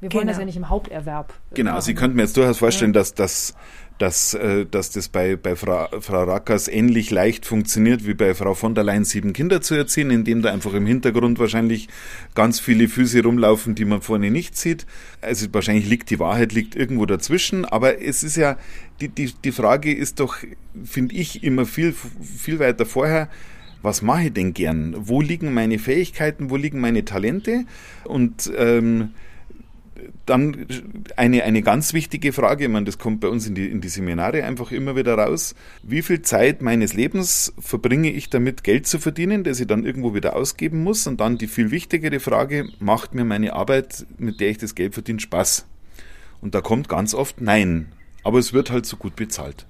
Wir 0.02 0.14
wollen 0.14 0.22
genau. 0.22 0.32
das 0.32 0.40
ja 0.40 0.46
nicht 0.46 0.56
im 0.56 0.70
Haupterwerb. 0.70 1.34
Genau, 1.54 1.72
machen. 1.72 1.82
Sie 1.82 1.94
könnten 1.94 2.16
mir 2.16 2.24
jetzt 2.24 2.38
durchaus 2.38 2.60
vorstellen, 2.60 2.94
ja. 2.94 3.00
dass, 3.00 3.16
dass, 3.16 3.54
dass, 3.98 4.34
äh, 4.34 4.66
dass 4.66 4.92
das 4.92 5.10
bei, 5.10 5.36
bei 5.36 5.58
Frau, 5.58 5.88
Frau 6.00 6.24
Rackers 6.24 6.70
ähnlich 6.70 7.12
leicht 7.12 7.46
funktioniert 7.46 8.08
wie 8.08 8.14
bei 8.14 8.34
Frau 8.34 8.54
von 8.54 8.76
der 8.76 8.86
Leyen 8.86 9.04
sieben 9.04 9.34
Kinder 9.34 9.60
zu 9.60 9.76
erziehen, 9.76 10.10
indem 10.10 10.42
da 10.42 10.54
einfach 10.54 10.74
im 10.74 10.86
Hintergrund 10.86 11.38
wahrscheinlich 11.38 11.90
ganz 12.34 12.62
viele 12.62 12.88
Füße 12.88 13.22
rumlaufen, 13.24 13.76
die 13.76 13.84
man 13.84 14.02
vorne 14.02 14.32
nicht 14.32 14.56
sieht. 14.56 14.86
Also 15.20 15.48
wahrscheinlich 15.52 15.90
liegt 15.90 16.10
die 16.12 16.20
Wahrheit 16.20 16.54
liegt 16.54 16.78
irgendwo 16.78 17.06
dazwischen, 17.06 17.66
aber 17.66 18.02
es 18.02 18.24
ist 18.24 18.38
ja, 18.38 18.56
die, 19.02 19.10
die, 19.10 19.34
die 19.44 19.52
Frage 19.52 19.94
ist 19.94 20.22
doch, 20.22 20.38
finde 20.86 21.16
ich, 21.16 21.44
immer 21.44 21.66
viel, 21.66 21.94
viel 22.22 22.60
weiter 22.60 22.86
vorher, 22.86 23.28
was 23.82 24.02
mache 24.02 24.26
ich 24.26 24.34
denn 24.34 24.54
gern? 24.54 24.94
Wo 24.98 25.22
liegen 25.22 25.54
meine 25.54 25.80
Fähigkeiten? 25.80 26.50
Wo 26.50 26.58
liegen 26.58 26.82
meine 26.82 27.06
Talente? 27.06 27.66
Und 28.04 28.52
ähm, 28.58 29.12
dann 30.26 30.68
eine, 31.16 31.44
eine 31.44 31.62
ganz 31.62 31.94
wichtige 31.94 32.34
Frage, 32.34 32.66
ich 32.66 32.70
meine, 32.70 32.86
das 32.86 32.98
kommt 32.98 33.20
bei 33.22 33.28
uns 33.28 33.48
in 33.48 33.56
die, 33.56 33.68
in 33.68 33.82
die 33.82 33.90
Seminare 33.90 34.44
einfach 34.44 34.72
immer 34.72 34.96
wieder 34.96 35.16
raus. 35.16 35.56
Wie 35.84 36.02
viel 36.02 36.22
Zeit 36.22 36.62
meines 36.62 36.94
Lebens 36.94 37.54
verbringe 37.60 38.12
ich 38.12 38.30
damit, 38.30 38.64
Geld 38.64 38.88
zu 38.88 39.00
verdienen, 39.00 39.44
das 39.44 39.60
ich 39.60 39.68
dann 39.68 39.86
irgendwo 39.86 40.14
wieder 40.14 40.36
ausgeben 40.36 40.84
muss? 40.84 41.08
Und 41.08 41.20
dann 41.20 41.38
die 41.38 41.48
viel 41.48 41.72
wichtigere 41.72 42.20
Frage, 42.20 42.70
macht 42.80 43.14
mir 43.14 43.26
meine 43.26 43.54
Arbeit, 43.54 44.06
mit 44.18 44.40
der 44.40 44.50
ich 44.50 44.58
das 44.58 44.76
Geld 44.76 44.94
verdiene, 44.94 45.20
Spaß? 45.20 45.66
Und 46.42 46.56
da 46.56 46.62
kommt 46.62 46.90
ganz 46.90 47.14
oft 47.14 47.42
Nein. 47.42 47.88
Aber 48.24 48.40
es 48.40 48.54
wird 48.54 48.72
halt 48.72 48.86
so 48.86 48.98
gut 48.98 49.16
bezahlt. 49.16 49.66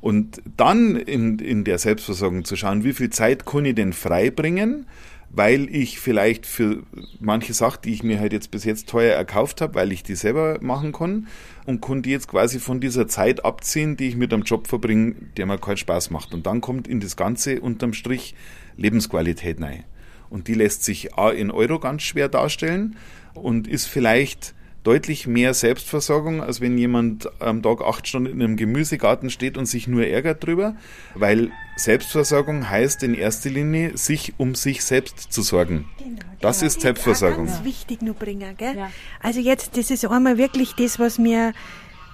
Und 0.00 0.40
dann 0.56 0.96
in, 0.96 1.38
in 1.38 1.64
der 1.64 1.78
Selbstversorgung 1.78 2.44
zu 2.44 2.56
schauen, 2.56 2.84
wie 2.84 2.94
viel 2.94 3.10
Zeit 3.10 3.44
kann 3.44 3.66
ich 3.66 3.74
denn 3.74 3.92
freibringen, 3.92 4.86
weil 5.30 5.74
ich 5.74 6.00
vielleicht 6.00 6.44
für 6.44 6.82
manche 7.20 7.54
Sachen, 7.54 7.82
die 7.84 7.92
ich 7.92 8.02
mir 8.02 8.18
halt 8.18 8.32
jetzt 8.32 8.50
bis 8.50 8.64
jetzt 8.64 8.88
teuer 8.88 9.14
erkauft 9.14 9.60
habe, 9.60 9.76
weil 9.76 9.92
ich 9.92 10.02
die 10.02 10.16
selber 10.16 10.58
machen 10.60 10.92
kann 10.92 11.28
und 11.66 11.80
kann 11.80 12.02
die 12.02 12.10
jetzt 12.10 12.28
quasi 12.28 12.58
von 12.58 12.80
dieser 12.80 13.06
Zeit 13.06 13.44
abziehen, 13.44 13.96
die 13.96 14.08
ich 14.08 14.16
mit 14.16 14.32
einem 14.32 14.42
Job 14.42 14.66
verbringe, 14.66 15.14
der 15.36 15.46
mir 15.46 15.58
keinen 15.58 15.76
Spaß 15.76 16.10
macht. 16.10 16.34
Und 16.34 16.46
dann 16.46 16.60
kommt 16.60 16.88
in 16.88 16.98
das 16.98 17.16
Ganze 17.16 17.60
unterm 17.60 17.92
Strich 17.92 18.34
Lebensqualität 18.76 19.62
rein. 19.62 19.84
Und 20.30 20.48
die 20.48 20.54
lässt 20.54 20.84
sich 20.84 21.14
A 21.14 21.30
in 21.30 21.50
Euro 21.50 21.78
ganz 21.78 22.02
schwer 22.02 22.28
darstellen 22.28 22.96
und 23.34 23.68
ist 23.68 23.86
vielleicht 23.86 24.54
deutlich 24.82 25.26
mehr 25.26 25.54
Selbstversorgung, 25.54 26.42
als 26.42 26.60
wenn 26.60 26.78
jemand 26.78 27.28
am 27.40 27.62
Tag 27.62 27.82
acht 27.82 28.08
Stunden 28.08 28.32
in 28.32 28.42
einem 28.42 28.56
Gemüsegarten 28.56 29.30
steht 29.30 29.58
und 29.58 29.66
sich 29.66 29.86
nur 29.86 30.06
ärgert 30.06 30.44
drüber, 30.44 30.74
weil 31.14 31.50
Selbstversorgung 31.82 32.68
heißt 32.68 33.02
in 33.02 33.14
erster 33.14 33.50
Linie, 33.50 33.96
sich 33.96 34.34
um 34.36 34.54
sich 34.54 34.84
selbst 34.84 35.32
zu 35.32 35.42
sorgen. 35.42 35.88
Genau, 35.98 36.20
das 36.40 36.60
genau. 36.60 36.68
ist 36.68 36.80
Selbstversorgung. 36.80 37.46
Das 37.46 37.54
ist 37.54 37.64
ganz 37.64 37.68
wichtig 37.68 38.02
nur 38.02 38.14
bringen, 38.14 38.56
gell? 38.56 38.76
Ja. 38.76 38.90
Also 39.20 39.40
jetzt, 39.40 39.76
das 39.76 39.90
ist 39.90 40.04
einmal 40.04 40.38
wirklich 40.38 40.74
das, 40.74 40.98
was 40.98 41.18
wir 41.18 41.52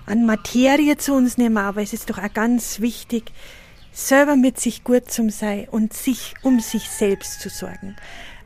an 0.07 0.25
Materie 0.25 0.97
zu 0.97 1.15
uns 1.15 1.37
nehmen, 1.37 1.59
aber 1.59 1.83
es 1.83 1.93
ist 1.93 2.11
doch 2.11 2.19
auch 2.19 2.33
ganz 2.33 2.81
wichtig, 2.81 3.33
selber 3.97 4.37
mit 4.37 4.61
sich 4.61 4.85
gut 4.85 5.11
zu 5.11 5.31
sein 5.31 5.67
und 5.71 5.93
sich 5.93 6.35
um 6.43 6.61
sich 6.61 6.91
selbst 6.91 7.41
zu 7.41 7.49
sorgen 7.49 7.97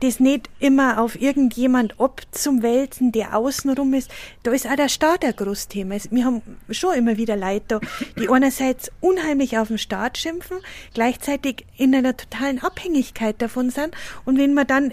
das 0.01 0.19
nicht 0.19 0.49
immer 0.59 0.99
auf 0.99 1.19
irgendjemand 1.19 1.99
abzuwälzen, 1.99 3.11
der 3.11 3.37
außenrum 3.37 3.93
ist. 3.93 4.11
Da 4.43 4.51
ist 4.51 4.67
auch 4.67 4.75
der 4.75 4.89
Staat 4.89 5.23
ein 5.23 5.35
großes 5.35 5.67
Thema. 5.67 5.95
Wir 6.09 6.25
haben 6.25 6.41
schon 6.69 6.95
immer 6.95 7.17
wieder 7.17 7.37
Leute 7.37 7.61
da, 7.67 7.79
die 8.19 8.29
einerseits 8.29 8.91
unheimlich 8.99 9.57
auf 9.57 9.67
den 9.69 9.77
Staat 9.77 10.17
schimpfen, 10.17 10.57
gleichzeitig 10.93 11.65
in 11.77 11.93
einer 11.95 12.17
totalen 12.17 12.59
Abhängigkeit 12.59 13.41
davon 13.41 13.69
sind. 13.69 13.95
Und 14.25 14.37
wenn 14.37 14.53
man 14.53 14.67
dann 14.67 14.91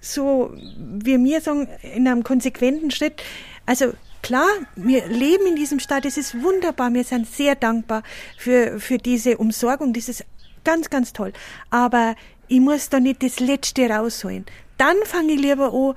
so, 0.00 0.52
wie 0.54 1.22
wir 1.22 1.40
sagen, 1.40 1.68
in 1.82 2.06
einem 2.06 2.22
konsequenten 2.22 2.90
Schritt, 2.90 3.22
also 3.66 3.92
klar, 4.24 4.48
wir 4.74 5.06
leben 5.06 5.46
in 5.46 5.54
diesem 5.54 5.78
Staat, 5.78 6.04
es 6.06 6.16
ist 6.16 6.42
wunderbar, 6.42 6.92
wir 6.92 7.04
sind 7.04 7.28
sehr 7.28 7.54
dankbar 7.54 8.02
für, 8.36 8.80
für 8.80 8.98
diese 8.98 9.36
Umsorgung, 9.36 9.92
das 9.92 10.08
ist 10.08 10.24
ganz, 10.64 10.90
ganz 10.90 11.12
toll. 11.12 11.32
Aber 11.70 12.16
ich 12.48 12.60
muss 12.60 12.88
da 12.88 12.98
nicht 12.98 13.22
das 13.22 13.38
Letzte 13.38 13.88
rausholen. 13.88 14.46
Dann 14.78 14.96
fange 15.04 15.34
ich 15.34 15.40
lieber 15.40 15.72
an, 15.72 15.94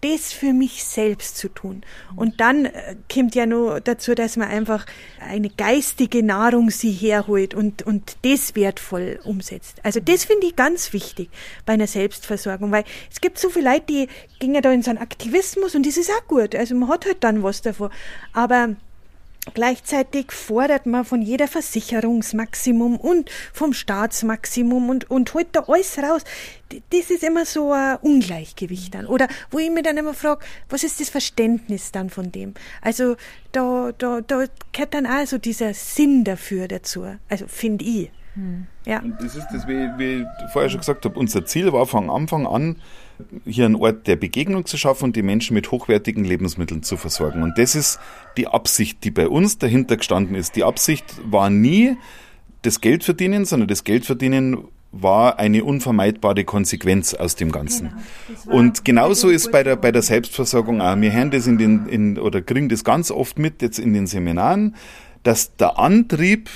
das 0.00 0.32
für 0.32 0.52
mich 0.52 0.84
selbst 0.84 1.36
zu 1.36 1.48
tun. 1.48 1.82
Und 2.16 2.40
dann 2.40 2.66
äh, 2.66 2.96
kommt 3.12 3.34
ja 3.34 3.46
nur 3.46 3.80
dazu, 3.80 4.14
dass 4.14 4.36
man 4.36 4.48
einfach 4.48 4.86
eine 5.20 5.50
geistige 5.50 6.22
Nahrung 6.22 6.70
sie 6.70 6.92
herholt 6.92 7.54
und, 7.54 7.82
und 7.82 8.16
das 8.22 8.54
wertvoll 8.54 9.20
umsetzt. 9.24 9.78
Also 9.82 10.00
das 10.00 10.24
finde 10.24 10.46
ich 10.46 10.56
ganz 10.56 10.92
wichtig 10.92 11.30
bei 11.66 11.74
einer 11.74 11.86
Selbstversorgung, 11.86 12.72
weil 12.72 12.84
es 13.10 13.20
gibt 13.20 13.38
so 13.38 13.50
viele 13.50 13.70
Leute, 13.70 13.84
die 13.88 14.08
gehen 14.38 14.60
da 14.60 14.72
in 14.72 14.82
so 14.82 14.90
einen 14.90 14.98
Aktivismus 14.98 15.74
und 15.74 15.86
das 15.86 15.96
ist 15.96 16.10
auch 16.10 16.26
gut. 16.26 16.54
Also 16.54 16.74
man 16.74 16.88
hat 16.88 17.06
halt 17.06 17.22
dann 17.22 17.42
was 17.42 17.62
davon. 17.62 17.90
Aber 18.32 18.76
Gleichzeitig 19.54 20.32
fordert 20.32 20.84
man 20.84 21.04
von 21.04 21.22
jeder 21.22 21.48
Versicherungsmaximum 21.48 22.96
und 22.96 23.30
vom 23.52 23.72
Staatsmaximum 23.72 24.90
und, 24.90 25.10
und 25.10 25.32
holt 25.32 25.48
da 25.52 25.60
alles 25.66 25.98
raus. 25.98 26.22
Das 26.90 27.10
ist 27.10 27.24
immer 27.24 27.46
so 27.46 27.72
ein 27.72 27.96
Ungleichgewicht 28.02 28.94
dann. 28.94 29.06
Oder 29.06 29.28
wo 29.50 29.58
ich 29.58 29.70
mich 29.70 29.82
dann 29.82 29.96
immer 29.96 30.12
frage, 30.12 30.44
was 30.68 30.84
ist 30.84 31.00
das 31.00 31.08
Verständnis 31.08 31.90
dann 31.90 32.10
von 32.10 32.30
dem? 32.30 32.52
Also 32.82 33.16
da, 33.52 33.92
da, 33.96 34.20
da 34.20 34.44
gehört 34.72 34.94
dann 34.94 35.06
auch 35.06 35.26
so 35.26 35.38
dieser 35.38 35.72
Sinn 35.72 36.22
dafür 36.22 36.68
dazu. 36.68 37.06
Also 37.28 37.46
finde 37.48 37.84
ich. 37.84 38.10
Ja. 38.84 39.00
Und 39.00 39.16
das 39.20 39.36
ist 39.36 39.46
das, 39.52 39.66
wie, 39.66 39.88
wie 39.98 40.22
ich 40.22 40.52
vorher 40.52 40.70
schon 40.70 40.80
gesagt 40.80 41.04
habe, 41.04 41.18
unser 41.18 41.44
Ziel 41.44 41.72
war 41.72 41.86
von 41.86 42.10
Anfang 42.10 42.46
an, 42.46 42.76
hier 43.44 43.66
einen 43.66 43.74
Ort 43.74 44.06
der 44.06 44.16
Begegnung 44.16 44.64
zu 44.64 44.78
schaffen 44.78 45.04
und 45.04 45.16
die 45.16 45.22
Menschen 45.22 45.54
mit 45.54 45.70
hochwertigen 45.70 46.24
Lebensmitteln 46.24 46.82
zu 46.82 46.96
versorgen. 46.96 47.42
Und 47.42 47.58
das 47.58 47.74
ist 47.74 47.98
die 48.36 48.46
Absicht, 48.46 49.04
die 49.04 49.10
bei 49.10 49.28
uns 49.28 49.58
dahinter 49.58 49.96
gestanden 49.96 50.36
ist. 50.36 50.56
Die 50.56 50.64
Absicht 50.64 51.04
war 51.24 51.50
nie 51.50 51.96
das 52.62 52.80
Geld 52.80 53.04
verdienen, 53.04 53.44
sondern 53.44 53.68
das 53.68 53.84
Geld 53.84 54.06
verdienen 54.06 54.64
war 54.92 55.38
eine 55.38 55.64
unvermeidbare 55.64 56.44
Konsequenz 56.44 57.14
aus 57.14 57.36
dem 57.36 57.52
Ganzen. 57.52 57.92
Genau, 58.26 58.56
und 58.56 58.84
genauso 58.84 59.28
ist 59.28 59.52
bei 59.52 59.62
der, 59.62 59.76
bei 59.76 59.92
der 59.92 60.02
Selbstversorgung 60.02 60.80
auch. 60.80 61.00
Wir 61.00 61.12
hören 61.12 61.30
das 61.30 61.46
in 61.46 61.58
den, 61.58 61.86
in, 61.86 62.18
oder 62.18 62.42
kriegen 62.42 62.68
das 62.68 62.82
ganz 62.82 63.10
oft 63.10 63.38
mit 63.38 63.62
jetzt 63.62 63.78
in 63.78 63.92
den 63.92 64.06
Seminaren, 64.06 64.74
dass 65.22 65.54
der 65.56 65.78
Antrieb 65.78 66.50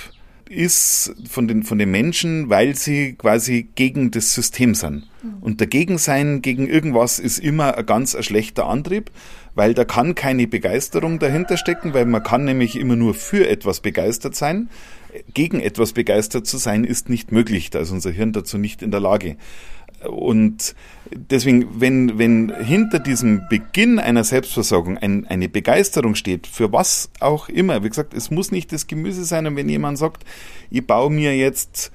ist 0.54 1.14
von 1.28 1.49
den, 1.49 1.62
von 1.62 1.78
den 1.78 1.90
Menschen, 1.90 2.49
weil 2.49 2.75
sie 2.76 3.14
quasi 3.14 3.68
gegen 3.75 4.11
das 4.11 4.34
System 4.34 4.75
sind. 4.75 5.08
Mhm. 5.23 5.42
Und 5.42 5.61
dagegen 5.61 5.99
sein 5.99 6.42
gegen 6.42 6.68
irgendwas 6.68 7.18
ist 7.18 7.38
immer 7.38 7.76
ein 7.76 7.87
ganz 7.87 8.14
ein 8.14 8.23
schlechter 8.23 8.66
Antrieb, 8.66 9.11
weil 9.54 9.75
da 9.75 9.84
kann 9.84 10.14
keine 10.14 10.46
Begeisterung 10.46 11.18
dahinter 11.18 11.56
stecken, 11.56 11.94
weil 11.94 12.06
man 12.06 12.23
kann 12.23 12.44
nämlich 12.44 12.76
immer 12.76 12.96
nur 12.96 13.14
für 13.14 13.49
etwas 13.49 13.80
begeistert 13.80 14.34
sein. 14.34 14.68
Gegen 15.32 15.61
etwas 15.61 15.92
begeistert 15.92 16.46
zu 16.46 16.56
sein 16.56 16.84
ist 16.84 17.08
nicht 17.08 17.30
möglich, 17.30 17.70
da 17.70 17.80
ist 17.80 17.90
unser 17.90 18.11
Hirn 18.11 18.32
dazu 18.32 18.58
nicht 18.58 18.82
in 18.82 18.90
der 18.90 19.00
Lage. 19.00 19.37
Und 20.08 20.75
deswegen, 21.11 21.80
wenn, 21.80 22.18
wenn 22.18 22.52
hinter 22.54 22.99
diesem 22.99 23.42
Beginn 23.49 23.99
einer 23.99 24.25
Selbstversorgung 24.25 24.99
ein, 24.99 25.26
eine 25.26 25.49
Begeisterung 25.49 26.14
steht, 26.14 26.46
für 26.46 26.73
was 26.73 27.11
auch 27.20 27.49
immer, 27.49 27.84
wie 27.84 27.88
gesagt, 27.88 28.14
es 28.14 28.30
muss 28.30 28.52
nicht 28.52 28.73
das 28.73 28.87
Gemüse 28.87 29.25
sein, 29.25 29.46
und 29.46 29.56
wenn 29.56 29.68
jemand 29.68 29.99
sagt, 29.99 30.25
ich 30.70 30.87
baue 30.87 31.11
mir 31.11 31.37
jetzt 31.37 31.92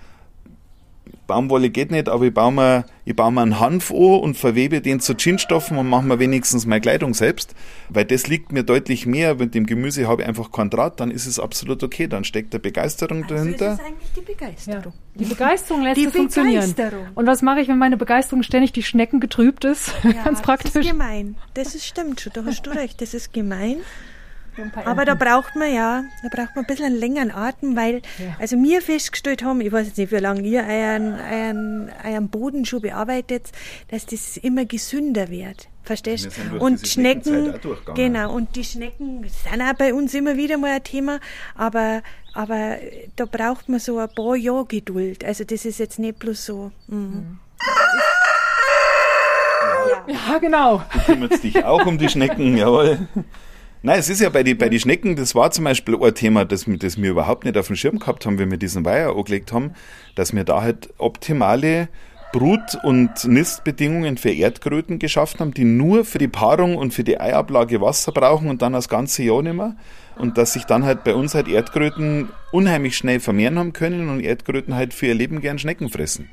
Baumwolle 1.30 1.70
geht 1.70 1.92
nicht, 1.92 2.10
aber 2.10 2.26
ich 2.26 2.34
baue 2.34 2.52
mir, 2.52 2.86
ich 3.06 3.16
baue 3.16 3.32
mir 3.32 3.42
einen 3.44 3.62
Hanf 3.62 3.90
an 3.92 3.96
und 3.98 4.36
verwebe 4.36 4.82
den 4.82 5.00
zu 5.00 5.16
Ginstoffen 5.16 5.78
und 5.78 5.88
mache 5.88 6.04
mir 6.06 6.20
wenigstens 6.20 6.66
meine 6.66 6.82
Kleidung 6.82 7.14
selbst, 7.14 7.56
weil 7.88 8.04
das 8.04 8.28
liegt 8.28 8.52
mir 8.52 8.64
deutlich 8.64 9.06
mehr. 9.06 9.36
Mit 9.36 9.56
dem 9.56 9.66
Gemüse 9.66 10.08
habe 10.10 10.24
ich 10.24 10.28
einfach 10.28 10.52
Quadrat, 10.52 11.00
dann 11.00 11.10
ist 11.12 11.26
es 11.26 11.40
absolut 11.40 11.82
okay, 11.84 12.08
dann 12.08 12.26
steckt 12.26 12.52
der 12.54 12.60
Begeisterung 12.60 13.24
Also 13.24 13.36
dahinter. 13.36 13.74
ist 13.76 13.80
es 13.80 13.86
eigentlich 13.86 14.10
die 14.18 14.22
Begeisterung. 14.22 14.94
Die 15.16 15.26
Begeisterung 15.26 15.84
lässt 15.84 15.98
Die 15.98 16.06
es 16.06 16.12
funktionieren. 16.14 16.74
Begeisterung. 16.76 17.08
Und 17.16 17.26
was 17.28 17.42
mache 17.42 17.62
ich, 17.62 17.68
wenn 17.70 17.78
meine 17.78 17.96
Begeisterung 17.98 18.44
ständig 18.44 18.74
die 18.74 18.84
Schnecken 18.84 19.22
getrübt 19.22 19.64
ist? 19.64 19.94
Ja, 20.04 20.24
Ganz 20.24 20.40
Das 20.40 20.42
praktisch. 20.42 20.86
ist 20.86 20.92
gemein. 20.92 21.36
Das 21.54 21.76
ist, 21.76 21.86
stimmt 21.86 22.20
schon, 22.20 22.34
da 22.34 22.44
hast 22.44 22.64
du 22.64 22.72
recht, 22.72 23.00
das 23.02 23.14
ist 23.14 23.32
gemein. 23.32 23.78
Aber 24.86 25.06
da 25.06 25.16
braucht 25.16 25.56
man 25.56 25.74
ja, 25.74 26.04
da 26.24 26.30
braucht 26.30 26.56
man 26.56 26.66
ein 26.66 26.68
bisschen 26.68 26.86
einen 26.88 26.96
längeren 27.00 27.32
Atem, 27.32 27.76
weil, 27.76 28.02
Ja. 28.18 28.36
also 28.40 28.56
wir 28.58 28.82
festgestellt 28.82 29.44
haben, 29.44 29.62
ich 29.62 29.72
weiß 29.72 29.88
jetzt 29.88 29.98
nicht, 29.98 30.12
wie 30.12 30.18
lange 30.18 30.42
ihr 30.42 30.62
euren, 30.64 31.14
euren, 31.20 31.92
euren 32.06 32.30
Boden 32.30 32.66
schon 32.66 32.82
bearbeitet, 32.82 33.52
dass 33.90 34.06
das 34.06 34.38
immer 34.38 34.66
gesünder 34.66 35.30
wird. 35.30 35.68
Verstehst 35.84 36.30
durch 36.52 36.62
Und 36.62 36.88
Schnecken, 36.88 37.56
genau, 37.96 38.34
und 38.36 38.56
die 38.56 38.64
Schnecken 38.64 39.24
sind 39.24 39.62
auch 39.62 39.74
bei 39.74 39.94
uns 39.94 40.14
immer 40.14 40.38
wieder 40.38 40.58
mal 40.58 40.72
ein 40.72 40.84
Thema, 40.84 41.20
aber, 41.56 42.04
aber 42.36 42.76
da 43.16 43.26
braucht 43.26 43.70
man 43.70 43.80
so 43.80 43.98
ein 43.98 44.10
paar 44.14 44.36
Jahre 44.36 44.66
Geduld. 44.66 45.26
Also 45.26 45.46
das 45.46 45.66
ist 45.66 45.80
jetzt 45.80 45.98
nicht 45.98 46.20
bloß 46.20 46.46
so. 46.46 46.72
Mhm. 46.88 47.40
Ja, 50.08 50.38
genau. 50.40 50.84
kümmert 51.06 51.42
dich 51.44 51.64
auch 51.64 51.86
um 51.86 51.98
die 51.98 52.10
Schnecken, 52.10 52.58
jawohl. 52.58 53.08
Nein, 53.82 54.00
es 54.00 54.10
ist 54.10 54.20
ja 54.20 54.30
bei 54.30 54.44
den 54.44 54.58
bei 54.58 54.68
die 54.68 54.80
Schnecken, 54.80 55.16
das 55.16 55.36
war 55.36 55.52
zum 55.52 55.64
Beispiel 55.64 55.96
ein 56.02 56.14
Thema, 56.14 56.44
das, 56.44 56.68
wir- 56.68 56.78
das 56.78 57.02
wir 57.02 57.12
überhaupt 57.12 57.46
nicht 57.46 57.58
auf 57.58 57.68
dem 57.68 57.78
Schirm 57.78 58.00
gehabt 58.00 58.26
haben, 58.26 58.38
wenn 58.38 58.52
wir 58.52 58.58
diesen 58.58 58.84
Weiher 58.84 59.16
angelegt 59.16 59.54
haben, 59.54 59.72
dass 60.16 60.34
wir 60.34 60.44
da 60.44 60.62
halt 60.62 60.90
optimale 60.98 61.88
Brut- 62.34 62.78
und 62.84 63.24
Nistbedingungen 63.26 64.18
für 64.18 64.32
Erdkröten 64.32 65.00
geschaffen 65.00 65.40
haben, 65.40 65.54
die 65.54 65.64
nur 65.64 66.04
für 66.06 66.18
die 66.20 66.28
Paarung 66.28 66.76
und 66.76 66.94
für 66.94 67.04
die 67.06 67.20
Eiablage 67.20 67.80
Wasser 67.82 68.12
brauchen 68.12 68.50
und 68.50 68.62
dann 68.62 68.74
das 68.74 68.90
ganze 68.90 69.24
Jahr 69.24 69.42
nicht 69.42 69.56
mehr. 69.56 69.76
Und 70.18 70.38
dass 70.38 70.54
sich 70.54 70.66
dann 70.66 70.84
halt 70.84 71.06
bei 71.06 71.16
uns 71.16 71.34
halt 71.34 71.48
Erdkröten 71.48 72.28
unheimlich 72.52 72.98
schnell 72.98 73.20
vermehren 73.22 73.58
haben 73.58 73.72
können 73.74 74.10
und 74.10 74.20
Erdkröten 74.20 74.76
halt 74.76 74.94
für 74.94 75.08
ihr 75.08 75.16
Leben 75.16 75.40
gern 75.42 75.58
Schnecken 75.58 75.90
fressen. 75.90 76.30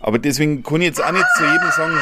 Aber 0.00 0.18
deswegen 0.18 0.62
kann 0.62 0.80
ich 0.80 0.88
jetzt 0.88 1.04
auch 1.04 1.12
nicht 1.12 1.26
zu 1.36 1.44
jedem 1.44 1.70
sagen, 1.76 1.98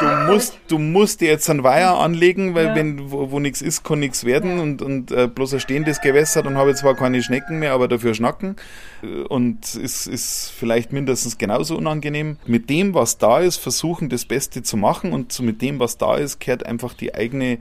du 0.00 0.06
musst, 0.32 0.58
du 0.68 0.78
musst 0.78 1.20
dir 1.20 1.28
jetzt 1.28 1.48
einen 1.50 1.62
Weiher 1.62 1.94
anlegen, 1.98 2.54
weil 2.54 2.66
Ja. 2.66 2.74
wenn 2.74 3.10
wo, 3.10 3.30
wo 3.30 3.40
nichts 3.40 3.62
ist, 3.62 3.84
kann 3.84 4.00
nichts 4.00 4.24
werden 4.24 4.58
und, 4.58 4.82
und 4.82 5.10
äh, 5.12 5.28
bloß 5.28 5.54
ein 5.54 5.60
stehendes 5.60 6.00
Gewässer, 6.00 6.42
dann 6.42 6.56
habe 6.56 6.70
ich 6.70 6.76
zwar 6.76 6.94
keine 6.94 7.22
Schnecken 7.22 7.58
mehr, 7.58 7.72
aber 7.72 7.88
dafür 7.88 8.14
Schnacken. 8.14 8.56
Äh, 9.02 9.22
Und 9.28 9.64
es 9.74 10.06
ist 10.06 10.50
vielleicht 10.56 10.92
mindestens 10.92 11.38
genauso 11.38 11.76
unangenehm. 11.76 12.36
Mit 12.46 12.70
dem, 12.70 12.94
was 12.94 13.18
da 13.18 13.40
ist, 13.40 13.56
versuchen 13.56 14.08
das 14.08 14.24
Beste 14.24 14.62
zu 14.62 14.76
machen 14.76 15.12
und 15.12 15.32
so 15.32 15.42
mit 15.42 15.62
dem, 15.62 15.78
was 15.78 15.98
da 15.98 16.16
ist, 16.16 16.40
kehrt 16.40 16.66
einfach 16.66 16.94
die 16.94 17.14
eigene, 17.14 17.58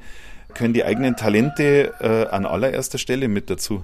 können 0.53 0.73
die 0.73 0.83
eigenen 0.83 1.15
Talente 1.15 1.93
äh, 1.99 2.33
an 2.33 2.45
allererster 2.45 2.97
Stelle 2.97 3.27
mit 3.27 3.49
dazu. 3.49 3.83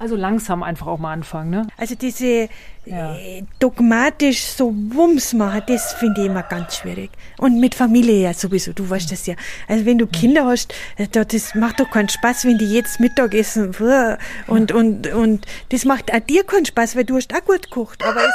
Also 0.00 0.14
langsam 0.14 0.62
einfach 0.62 0.86
auch 0.86 0.98
mal 0.98 1.12
anfangen, 1.12 1.50
ne? 1.50 1.66
Also 1.76 1.96
diese 1.96 2.48
Ja. 2.84 3.16
äh, 3.16 3.42
dogmatisch 3.58 4.44
so 4.44 4.72
Wumms 4.90 5.32
machen, 5.32 5.62
das 5.66 5.92
finde 5.94 6.20
ich 6.20 6.26
immer 6.28 6.44
ganz 6.44 6.76
schwierig. 6.76 7.10
Und 7.36 7.58
mit 7.58 7.74
Familie 7.74 8.22
ja 8.22 8.32
sowieso, 8.32 8.72
du 8.72 8.88
weißt 8.88 9.10
das 9.10 9.26
ja. 9.26 9.34
Also 9.66 9.84
wenn 9.86 9.98
du 9.98 10.06
Kinder 10.06 10.46
hast, 10.46 10.72
äh, 10.98 11.08
da, 11.10 11.24
das 11.24 11.54
macht 11.56 11.80
doch 11.80 11.90
keinen 11.90 12.08
Spaß, 12.08 12.44
wenn 12.44 12.58
die 12.58 12.72
jetzt 12.72 13.00
Mittagessen 13.00 13.78
wuh, 13.80 14.16
und, 14.46 14.70
und, 14.70 15.08
und 15.08 15.46
das 15.70 15.84
macht 15.84 16.14
auch 16.14 16.20
dir 16.20 16.44
keinen 16.44 16.66
Spaß, 16.66 16.94
weil 16.94 17.04
du 17.04 17.16
hast 17.16 17.34
auch 17.34 17.44
gut 17.44 17.64
gekocht. 17.64 18.04
Aber 18.04 18.20
es, 18.20 18.34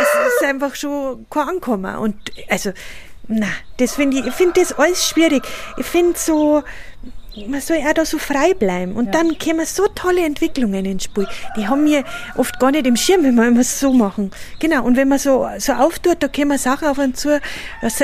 es 0.00 0.32
ist 0.34 0.48
einfach 0.48 0.74
schon 0.74 1.26
kein 1.28 1.48
Ankommen. 1.48 1.94
Und 1.96 2.16
also, 2.48 2.72
na, 3.28 3.48
das 3.76 3.96
finde 3.96 4.18
ich, 4.18 4.26
ich 4.26 4.34
finde 4.34 4.60
das 4.60 4.72
alles 4.72 5.06
schwierig. 5.06 5.42
Ich 5.76 5.84
finde 5.86 6.18
so, 6.18 6.62
man 7.46 7.60
soll 7.60 7.78
auch 7.78 7.92
da 7.92 8.04
so 8.04 8.18
frei 8.18 8.54
bleiben. 8.54 8.92
Und 8.92 9.14
dann 9.14 9.38
kommen 9.38 9.64
so 9.66 9.86
tolle 9.94 10.24
Entwicklungen 10.24 10.84
ins 10.84 11.04
Spiel. 11.04 11.26
Die 11.56 11.68
haben 11.68 11.84
wir 11.84 12.04
oft 12.36 12.58
gar 12.58 12.70
nicht 12.70 12.86
im 12.86 12.96
Schirm, 12.96 13.22
wenn 13.22 13.34
wir 13.34 13.46
immer 13.46 13.64
so 13.64 13.92
machen. 13.92 14.30
Genau. 14.58 14.84
Und 14.84 14.96
wenn 14.96 15.08
man 15.08 15.18
so, 15.18 15.46
so 15.58 15.72
auftut, 15.72 16.16
da 16.20 16.28
kommen 16.28 16.58
Sachen 16.58 16.88
auf 16.88 16.98
uns 16.98 17.20
zu. 17.20 17.40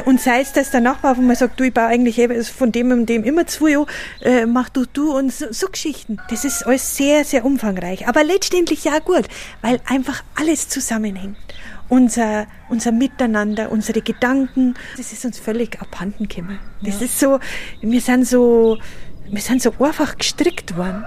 Und 0.04 0.20
sei 0.20 0.40
es, 0.40 0.52
dass 0.52 0.70
der 0.70 0.80
Nachbar 0.80 1.12
auf 1.12 1.18
einmal 1.18 1.36
sagt, 1.36 1.58
du, 1.58 1.64
ich 1.64 1.74
baue 1.74 1.86
eigentlich 1.86 2.20
von 2.48 2.72
dem 2.72 2.90
und 2.92 3.06
dem 3.06 3.24
immer 3.24 3.46
zwei 3.46 3.70
Jahre, 3.70 3.86
äh, 4.22 4.46
mach 4.46 4.68
du 4.68 4.84
du 4.92 5.16
und 5.16 5.32
so, 5.32 5.46
so 5.50 5.68
Geschichten. 5.68 6.18
Das 6.30 6.44
ist 6.44 6.66
alles 6.66 6.96
sehr, 6.96 7.24
sehr 7.24 7.44
umfangreich. 7.44 8.06
Aber 8.06 8.24
letztendlich 8.24 8.84
ja 8.84 8.98
gut, 8.98 9.26
weil 9.62 9.80
einfach 9.86 10.22
alles 10.36 10.68
zusammenhängt 10.68 11.36
unser, 11.88 12.46
unser 12.68 12.92
Miteinander, 12.92 13.70
unsere 13.70 14.00
Gedanken, 14.00 14.74
das 14.96 15.12
ist 15.12 15.24
uns 15.24 15.38
völlig 15.38 15.80
abhanden 15.80 16.28
gekommen. 16.28 16.58
Das 16.82 17.00
ist 17.02 17.18
so, 17.18 17.38
wir 17.80 18.00
sind 18.00 18.26
so, 18.26 18.78
wir 19.34 19.42
sind 19.42 19.62
so 19.62 19.72
einfach 19.80 20.16
gestrickt 20.16 20.76
worden. 20.76 21.04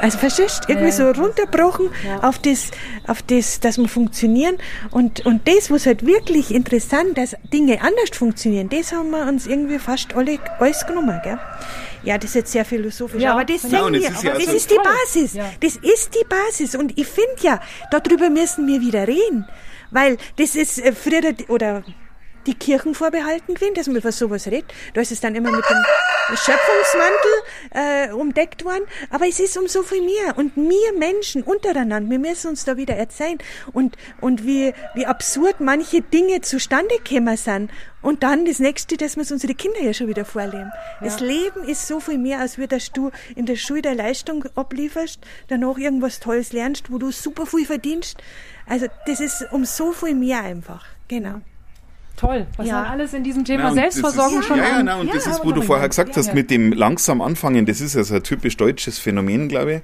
Also 0.00 0.18
verstehst 0.18 0.64
du? 0.64 0.72
Irgendwie 0.72 0.90
so 0.90 1.08
runterbrochen 1.10 1.88
auf 2.20 2.38
das, 2.38 2.70
auf 3.06 3.22
das, 3.22 3.60
dass 3.60 3.78
wir 3.78 3.88
funktionieren. 3.88 4.58
Und, 4.90 5.24
und 5.24 5.48
das, 5.48 5.70
was 5.70 5.86
halt 5.86 6.04
wirklich 6.04 6.54
interessant, 6.54 7.16
dass 7.16 7.36
Dinge 7.52 7.80
anders 7.80 8.10
funktionieren, 8.12 8.68
das 8.68 8.92
haben 8.92 9.10
wir 9.10 9.22
uns 9.26 9.46
irgendwie 9.46 9.78
fast 9.78 10.14
alle 10.14 10.38
alles 10.58 10.86
genommen, 10.86 11.20
gell? 11.22 11.38
Ja, 12.02 12.18
das 12.18 12.30
ist 12.30 12.34
jetzt 12.34 12.52
sehr 12.52 12.64
philosophisch, 12.66 13.22
Ja, 13.22 13.32
aber 13.32 13.44
das 13.44 13.62
ja, 13.62 13.86
es 13.86 13.92
wir. 13.92 14.10
ist 14.10 14.22
ja 14.22 14.30
aber 14.32 14.40
das 14.40 14.54
ist 14.54 14.70
die. 14.70 14.76
Basis. 14.76 15.34
Ja. 15.34 15.50
Das 15.60 15.76
ist 15.76 16.14
die 16.14 16.24
Basis. 16.28 16.74
Und 16.74 16.98
ich 16.98 17.06
finde 17.06 17.36
ja, 17.40 17.60
darüber 17.90 18.28
müssen 18.28 18.66
wir 18.66 18.80
wieder 18.80 19.08
reden. 19.08 19.46
Weil 19.90 20.18
das 20.36 20.54
ist 20.54 20.78
äh, 20.80 20.92
früher, 20.92 21.22
oder 21.48 21.82
die 22.46 22.54
Kirchen 22.54 22.94
vorbehalten 22.94 23.54
gewesen, 23.54 23.74
dass 23.74 23.86
man 23.86 23.96
über 23.96 24.12
sowas 24.12 24.46
redet. 24.46 24.66
Da 24.92 25.00
ist 25.00 25.12
es 25.12 25.20
dann 25.20 25.34
immer 25.34 25.50
mit 25.50 25.64
dem 25.64 25.82
Schöpfungsmantel 26.34 27.32
äh, 27.70 28.12
umdeckt 28.12 28.64
worden. 28.64 28.84
Aber 29.10 29.26
es 29.28 29.40
ist 29.40 29.56
um 29.56 29.68
so 29.68 29.82
viel 29.82 30.02
mehr. 30.02 30.36
Und 30.36 30.56
wir 30.56 30.98
Menschen 30.98 31.42
untereinander, 31.42 32.10
wir 32.10 32.18
müssen 32.18 32.48
uns 32.48 32.64
da 32.64 32.76
wieder 32.76 32.94
erzählen. 32.94 33.38
Und, 33.72 33.96
und 34.20 34.46
wie, 34.46 34.72
wie 34.94 35.06
absurd 35.06 35.60
manche 35.60 36.00
Dinge 36.00 36.40
zustande 36.40 36.96
gekommen 37.02 37.36
sind. 37.36 37.70
Und 38.02 38.22
dann 38.22 38.44
das 38.44 38.58
Nächste, 38.58 38.96
dass 38.96 39.16
wir 39.16 39.22
es 39.22 39.32
unsere 39.32 39.54
Kinder 39.54 39.80
ja 39.80 39.94
schon 39.94 40.08
wieder 40.08 40.26
vorleben. 40.26 40.70
Das 41.00 41.20
Leben 41.20 41.64
ist 41.66 41.86
so 41.86 42.00
viel 42.00 42.18
mehr, 42.18 42.40
als 42.40 42.58
wie 42.58 42.66
dass 42.66 42.92
du 42.92 43.10
in 43.34 43.46
der 43.46 43.56
Schule 43.56 43.80
der 43.80 43.94
Leistung 43.94 44.44
ablieferst, 44.54 45.20
danach 45.48 45.78
irgendwas 45.78 46.20
Tolles 46.20 46.52
lernst, 46.52 46.92
wo 46.92 46.98
du 46.98 47.10
super 47.10 47.46
viel 47.46 47.64
verdienst. 47.64 48.18
Also 48.66 48.86
das 49.06 49.20
ist 49.20 49.46
um 49.52 49.64
so 49.64 49.92
viel 49.92 50.14
mehr 50.14 50.42
einfach. 50.42 50.84
Genau. 51.08 51.40
Toll. 52.16 52.46
Was 52.56 52.66
Ja. 52.66 52.82
man 52.82 52.92
alles 52.92 53.12
in 53.14 53.24
diesem 53.24 53.44
Thema 53.44 53.64
das 53.64 53.74
Selbstversorgung 53.74 54.40
ist, 54.40 54.46
schon 54.46 54.58
Ja, 54.58 54.64
ja, 54.68 54.82
na, 54.82 54.96
und 54.96 55.08
Ja, 55.08 55.14
das 55.14 55.26
ist, 55.26 55.44
wo 55.44 55.52
du 55.52 55.62
vorher 55.62 55.88
gesagt 55.88 56.16
hast, 56.16 56.32
mit 56.34 56.50
dem 56.50 56.72
langsam 56.72 57.20
anfangen, 57.20 57.66
das 57.66 57.80
ist 57.80 57.94
ja 57.94 58.04
so 58.04 58.14
ein 58.14 58.22
typisch 58.22 58.56
deutsches 58.56 58.98
Phänomen, 58.98 59.48
glaube 59.48 59.82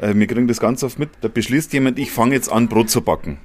ich. 0.00 0.04
Äh, 0.04 0.14
Wir 0.14 0.26
kriegen 0.26 0.48
das 0.48 0.58
ganz 0.60 0.82
oft 0.82 0.98
mit. 0.98 1.10
Da 1.20 1.28
beschließt 1.28 1.72
jemand, 1.72 1.98
ich 1.98 2.10
fange 2.12 2.34
jetzt 2.34 2.50
an, 2.50 2.68
Brot 2.68 2.90
zu 2.90 3.02
backen. 3.02 3.38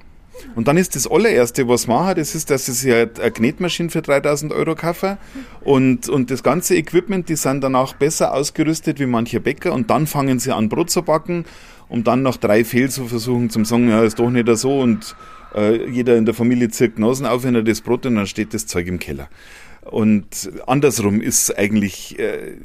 Und 0.54 0.66
dann 0.66 0.76
ist 0.76 0.96
das 0.96 1.08
allererste, 1.08 1.68
was 1.68 1.86
machen, 1.86 2.14
das 2.16 2.34
ist, 2.34 2.50
dass 2.50 2.66
sie 2.66 2.72
sich 2.72 2.90
halt 2.90 3.20
eine 3.20 3.30
Knetmaschine 3.30 3.90
für 3.90 4.02
3000 4.02 4.52
Euro 4.52 4.74
kaufen 4.74 5.18
und, 5.60 6.08
und 6.08 6.30
das 6.30 6.42
ganze 6.42 6.74
Equipment, 6.74 7.28
die 7.28 7.36
sind 7.36 7.62
danach 7.62 7.92
besser 7.92 8.34
ausgerüstet 8.34 8.98
wie 8.98 9.06
manche 9.06 9.40
Bäcker 9.40 9.72
und 9.72 9.90
dann 9.90 10.06
fangen 10.06 10.40
sie 10.40 10.52
an, 10.52 10.68
Brot 10.68 10.90
zu 10.90 11.02
backen, 11.02 11.44
um 11.88 12.02
dann 12.02 12.22
nach 12.22 12.38
drei 12.38 12.64
Fehlversuchen 12.64 13.50
zum 13.50 13.64
sagen, 13.64 13.88
ja, 13.88 14.02
ist 14.02 14.18
doch 14.18 14.30
nicht 14.30 14.48
so 14.56 14.80
und 14.80 15.14
äh, 15.54 15.88
jeder 15.88 16.16
in 16.16 16.24
der 16.24 16.34
Familie 16.34 16.68
zirkt 16.68 16.98
Nasen 16.98 17.26
auf, 17.26 17.44
wenn 17.44 17.54
er 17.54 17.62
das 17.62 17.80
Brot 17.80 18.06
und 18.06 18.16
dann 18.16 18.26
steht 18.26 18.54
das 18.54 18.66
Zeug 18.66 18.86
im 18.86 18.98
Keller. 18.98 19.28
Und 19.82 20.50
andersrum 20.66 21.20
ist 21.20 21.56
eigentlich, 21.58 22.18
äh, 22.18 22.56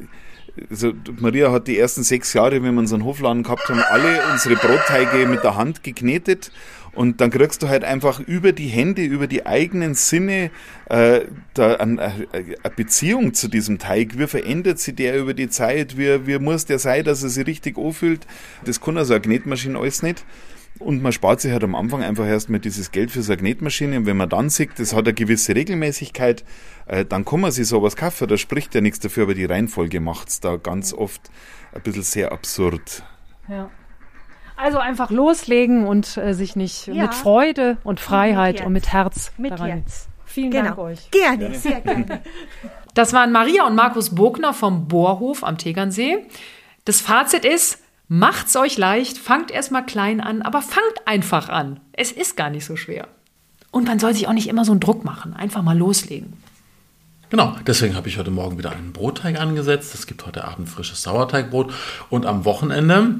also 0.70 0.94
Maria 1.20 1.52
hat 1.52 1.68
die 1.68 1.78
ersten 1.78 2.04
sechs 2.04 2.34
Jahre, 2.34 2.64
wenn 2.64 2.74
wir 2.74 2.80
unseren 2.80 3.04
Hofladen 3.04 3.44
gehabt 3.44 3.70
haben, 3.70 3.80
alle 3.80 4.22
unsere 4.32 4.56
Brotteige 4.56 5.28
mit 5.28 5.44
der 5.44 5.56
Hand 5.56 5.84
geknetet. 5.84 6.52
Und 6.94 7.22
dann 7.22 7.30
kriegst 7.30 7.62
du 7.62 7.68
halt 7.68 7.84
einfach 7.84 8.20
über 8.20 8.54
die 8.54 8.68
Hände, 8.68 9.04
über 9.04 9.28
die 9.28 9.46
eigenen 9.46 9.94
Sinne 9.94 10.50
äh, 10.90 11.22
da 11.54 11.76
eine, 11.76 12.02
eine 12.32 12.56
Beziehung 12.76 13.36
zu 13.36 13.50
diesem 13.50 13.78
Teig. 13.78 14.18
Wie 14.18 14.26
verändert 14.26 14.80
sich 14.80 14.96
der 14.96 15.16
über 15.16 15.36
die 15.36 15.48
Zeit? 15.48 15.96
Wie, 15.98 16.26
wie 16.26 16.40
muss 16.40 16.66
der 16.66 16.80
sein, 16.80 17.04
dass 17.04 17.22
er 17.22 17.30
sich 17.30 17.46
richtig 17.46 17.78
anfühlt? 17.78 18.26
Das 18.66 18.82
kann 18.82 18.98
also 18.98 19.14
eine 19.14 19.22
Knetmaschine 19.22 19.78
alles 19.78 20.02
nicht. 20.02 20.26
Und 20.80 21.02
man 21.02 21.12
spart 21.12 21.42
sich 21.42 21.52
halt 21.52 21.64
am 21.64 21.76
Anfang 21.76 22.04
einfach 22.04 22.26
erstmal 22.26 22.60
dieses 22.60 22.92
Geld 22.92 23.12
für 23.12 23.22
so 23.22 23.32
eine 23.34 23.42
Knetmaschine. 23.42 23.98
Und 23.98 24.06
wenn 24.06 24.18
man 24.18 24.30
dann 24.30 24.50
sieht, 24.50 24.78
das 24.78 24.94
hat 24.94 25.06
eine 25.06 25.14
gewisse 25.14 25.56
Regelmäßigkeit, 25.56 26.44
äh, 26.86 27.06
dann 27.06 27.26
kann 27.26 27.42
man 27.42 27.52
sich 27.52 27.68
sowas 27.68 27.96
kaufen. 27.96 28.28
Da 28.28 28.38
spricht 28.38 28.76
ja 28.76 28.82
nichts 28.82 29.00
dafür, 29.00 29.24
aber 29.24 29.34
die 29.34 29.46
Reihenfolge 29.46 30.00
macht's 30.00 30.40
da 30.40 30.58
ganz 30.58 30.94
oft 30.94 31.30
ein 31.74 31.82
bisschen 31.82 32.04
sehr 32.04 32.32
absurd. 32.32 33.04
Ja. 33.48 33.70
Also 34.56 34.80
einfach 34.80 35.12
loslegen 35.12 35.86
und 35.86 36.18
äh, 36.18 36.34
sich 36.34 36.56
nicht 36.56 36.88
Ja. 36.88 37.04
mit 37.04 37.14
Freude 37.14 37.78
und 37.84 38.00
Freiheit 38.00 38.58
Herz. 38.58 38.66
und 38.66 38.74
mit 38.74 38.92
Herz 38.92 39.32
Mit. 39.38 39.60
Herz. 39.60 40.08
Vielen 40.26 40.52
genau. 40.52 40.66
Dank 40.66 40.78
euch. 40.80 41.12
Gerne, 41.12 41.54
sehr 41.56 41.82
gerne. 41.82 42.22
Das 42.94 43.14
waren 43.14 43.32
Maria 43.32 43.66
und 43.68 43.76
Markus 43.76 44.14
Bogner 44.16 44.54
vom 44.54 44.88
Bohrhof 44.88 45.44
am 45.44 45.58
Tegernsee. 45.60 46.26
Das 46.86 47.02
Fazit 47.02 47.46
ist, 47.46 47.84
macht's 48.08 48.56
euch 48.56 48.78
leicht, 48.78 49.18
fangt 49.18 49.52
erstmal 49.52 49.86
klein 49.86 50.22
an, 50.22 50.42
aber 50.42 50.62
fangt 50.62 51.06
einfach 51.06 51.50
an. 51.50 51.80
Es 51.94 52.12
ist 52.12 52.38
gar 52.38 52.50
nicht 52.50 52.66
so 52.66 52.76
schwer. 52.76 53.08
Und 53.72 53.88
man 53.88 54.00
soll 54.00 54.14
sich 54.14 54.28
auch 54.28 54.34
nicht 54.34 54.48
immer 54.48 54.66
so 54.66 54.72
einen 54.72 54.80
Druck 54.80 55.04
machen, 55.04 55.34
einfach 55.34 55.62
mal 55.62 55.78
loslegen. 55.78 56.34
Genau, 57.30 57.56
deswegen 57.66 57.96
habe 57.96 58.08
ich 58.08 58.18
heute 58.18 58.32
Morgen 58.32 58.58
wieder 58.58 58.72
einen 58.72 58.94
Brotteig 58.94 59.38
angesetzt. 59.40 59.94
Es 59.94 60.08
gibt 60.08 60.26
heute 60.26 60.46
Abend 60.46 60.70
frisches 60.70 61.02
Sauerteigbrot. 61.02 61.74
Und 62.10 62.26
am 62.26 62.46
Wochenende 62.46 63.16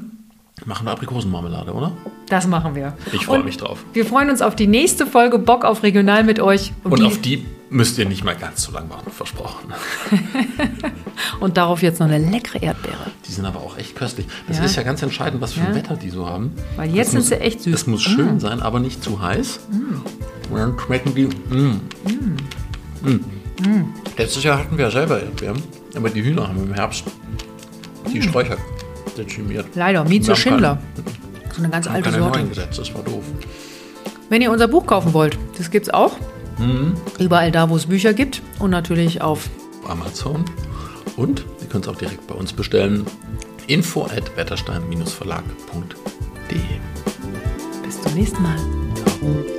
machen 0.64 0.86
wir 0.86 0.92
Aprikosenmarmelade, 0.92 1.72
oder? 1.72 1.92
Das 2.28 2.46
machen 2.46 2.74
wir. 2.74 2.96
Ich 3.12 3.26
freue 3.26 3.42
mich 3.44 3.58
drauf. 3.58 3.84
Wir 3.92 4.06
freuen 4.06 4.30
uns 4.30 4.40
auf 4.40 4.56
die 4.56 4.66
nächste 4.66 5.06
Folge 5.06 5.38
Bock 5.38 5.64
auf 5.66 5.82
Regional 5.82 6.24
mit 6.24 6.40
euch. 6.40 6.72
Und 6.84 7.04
auf 7.04 7.20
die 7.20 7.44
müsst 7.70 7.98
ihr 7.98 8.06
nicht 8.06 8.24
mal 8.24 8.34
ganz 8.36 8.62
so 8.62 8.72
lange 8.72 8.88
warten, 8.90 9.10
versprochen. 9.10 9.72
und 11.40 11.56
darauf 11.56 11.82
jetzt 11.82 12.00
noch 12.00 12.06
eine 12.08 12.18
leckere 12.18 12.62
Erdbeere. 12.62 13.10
Die 13.26 13.32
sind 13.32 13.44
aber 13.44 13.60
auch 13.60 13.76
echt 13.76 13.94
köstlich. 13.96 14.26
Das 14.46 14.58
Ja. 14.58 14.64
ist 14.64 14.76
ja 14.76 14.82
ganz 14.82 15.02
entscheidend, 15.02 15.40
was 15.40 15.52
für 15.52 15.60
ein 15.60 15.68
Ja. 15.68 15.74
Wetter 15.74 15.96
die 15.96 16.10
so 16.10 16.26
haben. 16.26 16.52
Weil 16.76 16.88
jetzt 16.94 17.08
Das 17.08 17.10
sind 17.12 17.18
muss- 17.20 17.28
sie 17.28 17.40
echt 17.40 17.60
süß. 17.62 17.74
Es 17.74 17.86
muss 17.86 18.02
schön 18.02 18.40
sein, 18.40 18.60
aber 18.60 18.80
nicht 18.80 19.02
zu 19.02 19.20
heiß. 19.20 19.60
Und 20.50 20.56
dann 20.56 20.78
schmecken 20.78 21.14
die. 21.14 21.24
Mm. 21.26 21.80
Mm. 23.02 23.20
Letztes 24.16 24.42
Jahr 24.44 24.58
hatten 24.58 24.76
wir 24.78 24.86
ja 24.86 24.90
selber 24.90 25.20
Erdbeeren, 25.22 25.62
aber 25.94 26.10
die 26.10 26.22
Hühner 26.24 26.48
haben 26.48 26.62
im 26.62 26.72
Herbst 26.74 27.04
die 28.12 28.22
Sträucher 28.22 28.56
dezimiert. 29.16 29.66
Leider, 29.74 30.04
Mieze 30.04 30.34
Schindler. 30.36 30.78
So 31.52 31.58
eine 31.58 31.68
ganz 31.70 31.86
alte 31.86 32.10
keine 32.10 32.22
Sorte. 32.22 32.38
neuen 32.38 32.48
gesetzt, 32.48 32.78
das 32.78 32.94
war 32.94 33.02
doof. 33.02 33.24
Wenn 34.30 34.42
ihr 34.42 34.50
unser 34.52 34.68
Buch 34.68 34.86
kaufen 34.86 35.12
wollt, 35.12 35.36
das 35.58 35.70
gibt's 35.70 35.90
auch. 35.90 36.16
Mhm. 36.58 36.92
Überall 37.18 37.50
da, 37.50 37.70
wo 37.70 37.76
es 37.76 37.86
Bücher 37.86 38.12
gibt. 38.12 38.42
Und 38.58 38.70
natürlich 38.70 39.22
auf 39.22 39.48
Amazon. 39.88 40.44
Und 41.16 41.46
ihr 41.60 41.68
könnt 41.68 41.86
es 41.86 41.92
auch 41.92 41.96
direkt 41.96 42.26
bei 42.26 42.34
uns 42.34 42.52
bestellen. 42.52 43.06
Info 43.66 44.04
at 44.04 44.36
wetterstein-verlag.de 44.36 46.78
bis 47.88 48.02
zum 48.02 48.14
nächsten 48.14 48.42
Mal. 48.42 48.58
Oh. 49.22 49.58